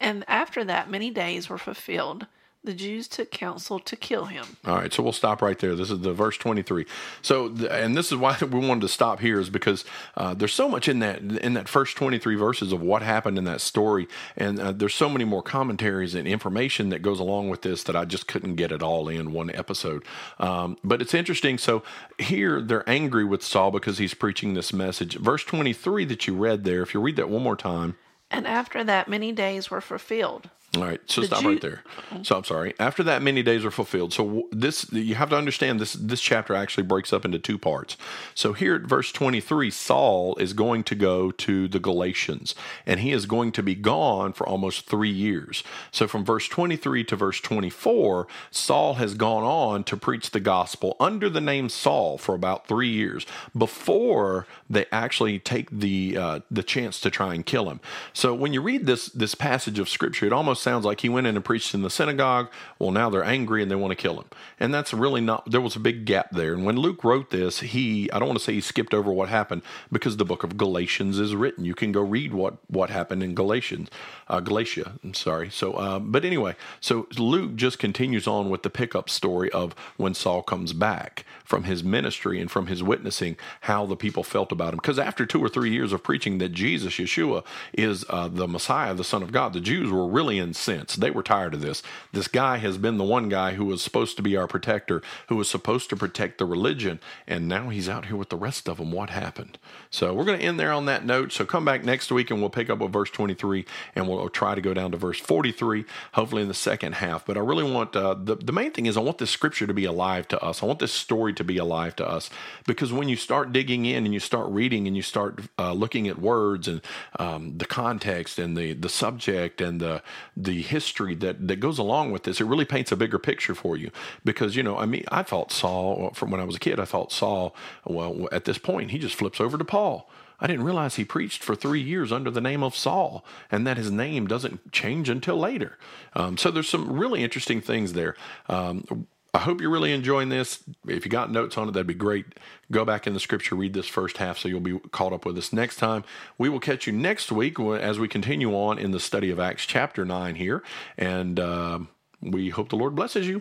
And 0.00 0.24
after 0.26 0.64
that 0.64 0.90
many 0.90 1.10
days 1.10 1.48
were 1.48 1.58
fulfilled, 1.58 2.26
the 2.64 2.72
Jews 2.72 3.08
took 3.08 3.30
counsel 3.30 3.80
to 3.80 3.96
kill 3.96 4.26
him. 4.26 4.44
All 4.64 4.76
right, 4.76 4.92
so 4.92 5.02
we'll 5.02 5.12
stop 5.12 5.42
right 5.42 5.58
there. 5.58 5.74
This 5.74 5.90
is 5.90 6.00
the 6.00 6.12
verse 6.12 6.36
23. 6.36 6.86
So, 7.20 7.46
and 7.70 7.96
this 7.96 8.12
is 8.12 8.18
why 8.18 8.36
we 8.40 8.66
wanted 8.66 8.82
to 8.82 8.88
stop 8.88 9.20
here 9.20 9.40
is 9.40 9.50
because 9.50 9.84
uh, 10.16 10.34
there's 10.34 10.54
so 10.54 10.68
much 10.68 10.88
in 10.88 11.00
that 11.00 11.20
in 11.20 11.54
that 11.54 11.68
first 11.68 11.96
23 11.96 12.36
verses 12.36 12.72
of 12.72 12.80
what 12.80 13.02
happened 13.02 13.36
in 13.38 13.44
that 13.44 13.60
story, 13.60 14.06
and 14.36 14.60
uh, 14.60 14.72
there's 14.72 14.94
so 14.94 15.08
many 15.08 15.24
more 15.24 15.42
commentaries 15.42 16.14
and 16.14 16.28
information 16.28 16.90
that 16.90 17.02
goes 17.02 17.18
along 17.18 17.48
with 17.48 17.62
this 17.62 17.82
that 17.84 17.96
I 17.96 18.04
just 18.04 18.28
couldn't 18.28 18.54
get 18.54 18.70
it 18.70 18.82
all 18.82 19.08
in 19.08 19.32
one 19.32 19.50
episode. 19.54 20.04
Um, 20.38 20.76
but 20.84 21.02
it's 21.02 21.14
interesting. 21.14 21.58
So 21.58 21.82
here 22.18 22.60
they're 22.60 22.88
angry 22.88 23.24
with 23.24 23.42
Saul 23.42 23.70
because 23.70 23.98
he's 23.98 24.14
preaching 24.14 24.54
this 24.54 24.72
message. 24.72 25.16
Verse 25.16 25.44
23 25.44 26.04
that 26.04 26.26
you 26.26 26.34
read 26.34 26.64
there, 26.64 26.82
if 26.82 26.94
you 26.94 27.00
read 27.00 27.16
that 27.16 27.28
one 27.28 27.42
more 27.42 27.56
time. 27.56 27.96
And 28.30 28.46
after 28.46 28.82
that 28.84 29.08
many 29.08 29.32
days 29.32 29.70
were 29.70 29.82
fulfilled, 29.82 30.48
All 30.74 30.84
right, 30.84 31.00
so 31.04 31.20
The 31.20 31.26
stop 31.26 31.42
Jew- 31.42 31.48
right 31.50 31.60
there. 31.60 31.82
So 32.22 32.36
I'm 32.36 32.44
sorry. 32.44 32.72
After 32.78 33.02
that, 33.02 33.20
many 33.20 33.42
days 33.42 33.62
are 33.62 33.70
fulfilled. 33.70 34.14
So 34.14 34.48
this 34.50 34.90
you 34.90 35.16
have 35.16 35.28
to 35.28 35.36
understand 35.36 35.78
this. 35.80 35.92
This 35.92 36.20
chapter 36.22 36.54
actually 36.54 36.84
breaks 36.84 37.12
up 37.12 37.26
into 37.26 37.38
two 37.38 37.58
parts. 37.58 37.98
So 38.34 38.54
here 38.54 38.76
at 38.76 38.82
verse 38.82 39.12
23, 39.12 39.70
Saul 39.70 40.34
is 40.36 40.54
going 40.54 40.84
to 40.84 40.94
go 40.94 41.30
to 41.30 41.68
the 41.68 41.78
Galatians, 41.78 42.54
and 42.86 43.00
he 43.00 43.12
is 43.12 43.26
going 43.26 43.52
to 43.52 43.62
be 43.62 43.74
gone 43.74 44.32
for 44.32 44.48
almost 44.48 44.88
three 44.88 45.10
years. 45.10 45.62
So 45.90 46.08
from 46.08 46.24
verse 46.24 46.48
23 46.48 47.04
to 47.04 47.16
verse 47.16 47.40
24, 47.40 48.26
Saul 48.50 48.94
has 48.94 49.12
gone 49.12 49.44
on 49.44 49.84
to 49.84 49.96
preach 49.96 50.30
the 50.30 50.40
gospel 50.40 50.96
under 50.98 51.28
the 51.28 51.42
name 51.42 51.68
Saul 51.68 52.16
for 52.16 52.34
about 52.34 52.66
three 52.66 52.88
years 52.88 53.26
before 53.56 54.46
they 54.70 54.86
actually 54.90 55.38
take 55.38 55.68
the 55.70 56.16
uh, 56.16 56.40
the 56.50 56.62
chance 56.62 56.98
to 57.00 57.10
try 57.10 57.34
and 57.34 57.44
kill 57.44 57.68
him. 57.68 57.80
So 58.14 58.34
when 58.34 58.54
you 58.54 58.62
read 58.62 58.86
this 58.86 59.06
this 59.06 59.34
passage 59.34 59.78
of 59.78 59.90
scripture, 59.90 60.24
it 60.24 60.32
almost 60.32 60.61
sounds 60.62 60.84
like 60.84 61.00
he 61.00 61.08
went 61.08 61.26
in 61.26 61.36
and 61.36 61.44
preached 61.44 61.74
in 61.74 61.82
the 61.82 61.90
synagogue. 61.90 62.48
Well, 62.78 62.90
now 62.90 63.10
they're 63.10 63.24
angry 63.24 63.62
and 63.62 63.70
they 63.70 63.74
want 63.74 63.90
to 63.90 63.96
kill 63.96 64.18
him, 64.18 64.26
and 64.58 64.72
that's 64.72 64.94
really 64.94 65.20
not. 65.20 65.50
There 65.50 65.60
was 65.60 65.76
a 65.76 65.80
big 65.80 66.04
gap 66.04 66.30
there. 66.30 66.54
And 66.54 66.64
when 66.64 66.76
Luke 66.76 67.04
wrote 67.04 67.30
this, 67.30 67.60
he 67.60 68.10
I 68.12 68.18
don't 68.18 68.28
want 68.28 68.38
to 68.38 68.44
say 68.44 68.54
he 68.54 68.60
skipped 68.60 68.94
over 68.94 69.12
what 69.12 69.28
happened 69.28 69.62
because 69.90 70.16
the 70.16 70.24
book 70.24 70.44
of 70.44 70.56
Galatians 70.56 71.18
is 71.18 71.34
written. 71.34 71.64
You 71.64 71.74
can 71.74 71.92
go 71.92 72.00
read 72.00 72.32
what 72.32 72.58
what 72.68 72.90
happened 72.90 73.22
in 73.22 73.34
Galatians, 73.34 73.90
uh, 74.28 74.40
Galatia. 74.40 74.92
I'm 75.04 75.14
sorry. 75.14 75.50
So, 75.50 75.74
uh, 75.74 75.98
but 75.98 76.24
anyway, 76.24 76.56
so 76.80 77.06
Luke 77.18 77.56
just 77.56 77.78
continues 77.78 78.26
on 78.26 78.50
with 78.50 78.62
the 78.62 78.70
pickup 78.70 79.10
story 79.10 79.50
of 79.50 79.74
when 79.96 80.14
Saul 80.14 80.42
comes 80.42 80.72
back 80.72 81.24
from 81.44 81.64
his 81.64 81.84
ministry 81.84 82.40
and 82.40 82.50
from 82.50 82.66
his 82.66 82.82
witnessing, 82.82 83.36
how 83.62 83.84
the 83.86 83.96
people 83.96 84.22
felt 84.22 84.52
about 84.52 84.72
him. 84.72 84.78
Because 84.78 84.98
after 84.98 85.26
two 85.26 85.42
or 85.44 85.48
three 85.48 85.70
years 85.70 85.92
of 85.92 86.02
preaching 86.02 86.38
that 86.38 86.50
Jesus, 86.50 86.94
Yeshua, 86.94 87.44
is 87.72 88.04
uh, 88.08 88.28
the 88.28 88.48
Messiah, 88.48 88.94
the 88.94 89.04
Son 89.04 89.22
of 89.22 89.32
God, 89.32 89.52
the 89.52 89.60
Jews 89.60 89.90
were 89.90 90.06
really 90.06 90.38
incensed. 90.52 91.00
They 91.00 91.10
were 91.10 91.22
tired 91.22 91.54
of 91.54 91.62
this. 91.62 91.82
This 92.12 92.28
guy 92.28 92.58
has 92.58 92.76
been 92.76 92.98
the 92.98 93.04
one 93.04 93.30
guy 93.30 93.54
who 93.54 93.64
was 93.64 93.80
supposed 93.80 94.16
to 94.18 94.22
be 94.22 94.36
our 94.36 94.46
protector, 94.46 95.00
who 95.28 95.36
was 95.36 95.48
supposed 95.48 95.88
to 95.88 95.96
protect 95.96 96.36
the 96.36 96.44
religion, 96.44 97.00
and 97.26 97.48
now 97.48 97.70
he's 97.70 97.88
out 97.88 98.06
here 98.06 98.16
with 98.16 98.28
the 98.28 98.36
rest 98.36 98.68
of 98.68 98.76
them. 98.76 98.92
What 98.92 99.08
happened? 99.08 99.56
So 99.88 100.12
we're 100.12 100.26
going 100.26 100.38
to 100.38 100.44
end 100.44 100.60
there 100.60 100.72
on 100.72 100.84
that 100.86 101.06
note. 101.06 101.32
So 101.32 101.46
come 101.46 101.64
back 101.64 101.84
next 101.84 102.12
week 102.12 102.30
and 102.30 102.40
we'll 102.40 102.50
pick 102.50 102.68
up 102.68 102.80
with 102.80 102.92
verse 102.92 103.10
23 103.10 103.64
and 103.94 104.06
we'll 104.06 104.28
try 104.28 104.54
to 104.54 104.60
go 104.60 104.74
down 104.74 104.90
to 104.90 104.98
verse 104.98 105.18
43, 105.20 105.86
hopefully 106.12 106.42
in 106.42 106.48
the 106.48 106.54
second 106.54 106.96
half. 106.96 107.24
But 107.24 107.38
I 107.38 107.40
really 107.40 107.70
want 107.70 107.96
uh, 107.96 108.14
the, 108.14 108.36
the 108.36 108.52
main 108.52 108.72
thing 108.72 108.84
is 108.84 108.98
I 108.98 109.00
want 109.00 109.18
this 109.18 109.30
scripture 109.30 109.66
to 109.66 109.74
be 109.74 109.86
alive 109.86 110.28
to 110.28 110.42
us. 110.42 110.62
I 110.62 110.66
want 110.66 110.80
this 110.80 110.92
story 110.92 111.32
to 111.34 111.44
be 111.44 111.56
alive 111.56 111.96
to 111.96 112.06
us 112.06 112.28
because 112.66 112.92
when 112.92 113.08
you 113.08 113.16
start 113.16 113.52
digging 113.52 113.86
in 113.86 114.04
and 114.04 114.12
you 114.12 114.20
start 114.20 114.50
reading 114.50 114.86
and 114.86 114.96
you 114.96 115.02
start 115.02 115.40
uh, 115.58 115.72
looking 115.72 116.08
at 116.08 116.18
words 116.18 116.68
and 116.68 116.82
um, 117.18 117.56
the 117.56 117.64
context 117.64 118.38
and 118.38 118.56
the, 118.56 118.74
the 118.74 118.90
subject 118.90 119.60
and 119.62 119.80
the, 119.80 120.02
the 120.44 120.62
history 120.62 121.14
that, 121.16 121.48
that 121.48 121.60
goes 121.60 121.78
along 121.78 122.12
with 122.12 122.24
this, 122.24 122.40
it 122.40 122.46
really 122.46 122.64
paints 122.64 122.92
a 122.92 122.96
bigger 122.96 123.18
picture 123.18 123.54
for 123.54 123.76
you. 123.76 123.90
Because, 124.24 124.56
you 124.56 124.62
know, 124.62 124.76
I 124.76 124.86
mean, 124.86 125.04
I 125.08 125.22
thought 125.22 125.52
Saul, 125.52 126.10
from 126.14 126.30
when 126.30 126.40
I 126.40 126.44
was 126.44 126.56
a 126.56 126.60
kid, 126.60 126.80
I 126.80 126.84
thought 126.84 127.12
Saul, 127.12 127.54
well, 127.84 128.28
at 128.32 128.44
this 128.44 128.58
point, 128.58 128.90
he 128.90 128.98
just 128.98 129.14
flips 129.14 129.40
over 129.40 129.56
to 129.58 129.64
Paul. 129.64 130.10
I 130.40 130.48
didn't 130.48 130.64
realize 130.64 130.96
he 130.96 131.04
preached 131.04 131.44
for 131.44 131.54
three 131.54 131.80
years 131.80 132.10
under 132.10 132.30
the 132.30 132.40
name 132.40 132.64
of 132.64 132.74
Saul, 132.74 133.24
and 133.50 133.64
that 133.66 133.76
his 133.76 133.92
name 133.92 134.26
doesn't 134.26 134.72
change 134.72 135.08
until 135.08 135.36
later. 135.36 135.78
Um, 136.14 136.36
so 136.36 136.50
there's 136.50 136.68
some 136.68 136.98
really 136.98 137.22
interesting 137.22 137.60
things 137.60 137.92
there. 137.92 138.16
Um, 138.48 139.06
I 139.34 139.38
hope 139.38 139.62
you're 139.62 139.70
really 139.70 139.92
enjoying 139.92 140.28
this. 140.28 140.62
If 140.86 141.06
you 141.06 141.10
got 141.10 141.30
notes 141.30 141.56
on 141.56 141.66
it, 141.66 141.72
that'd 141.72 141.86
be 141.86 141.94
great. 141.94 142.26
Go 142.70 142.84
back 142.84 143.06
in 143.06 143.14
the 143.14 143.20
scripture, 143.20 143.54
read 143.54 143.72
this 143.72 143.88
first 143.88 144.18
half, 144.18 144.36
so 144.38 144.46
you'll 144.48 144.60
be 144.60 144.78
caught 144.90 145.14
up 145.14 145.24
with 145.24 145.38
us 145.38 145.54
next 145.54 145.76
time. 145.76 146.04
We 146.36 146.50
will 146.50 146.60
catch 146.60 146.86
you 146.86 146.92
next 146.92 147.32
week 147.32 147.58
as 147.58 147.98
we 147.98 148.08
continue 148.08 148.54
on 148.54 148.78
in 148.78 148.90
the 148.90 149.00
study 149.00 149.30
of 149.30 149.40
Acts 149.40 149.64
chapter 149.64 150.04
9 150.04 150.34
here, 150.34 150.62
and 150.98 151.40
uh, 151.40 151.78
we 152.20 152.50
hope 152.50 152.68
the 152.68 152.76
Lord 152.76 152.94
blesses 152.94 153.26
you. 153.26 153.40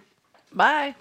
Bye. 0.53 0.95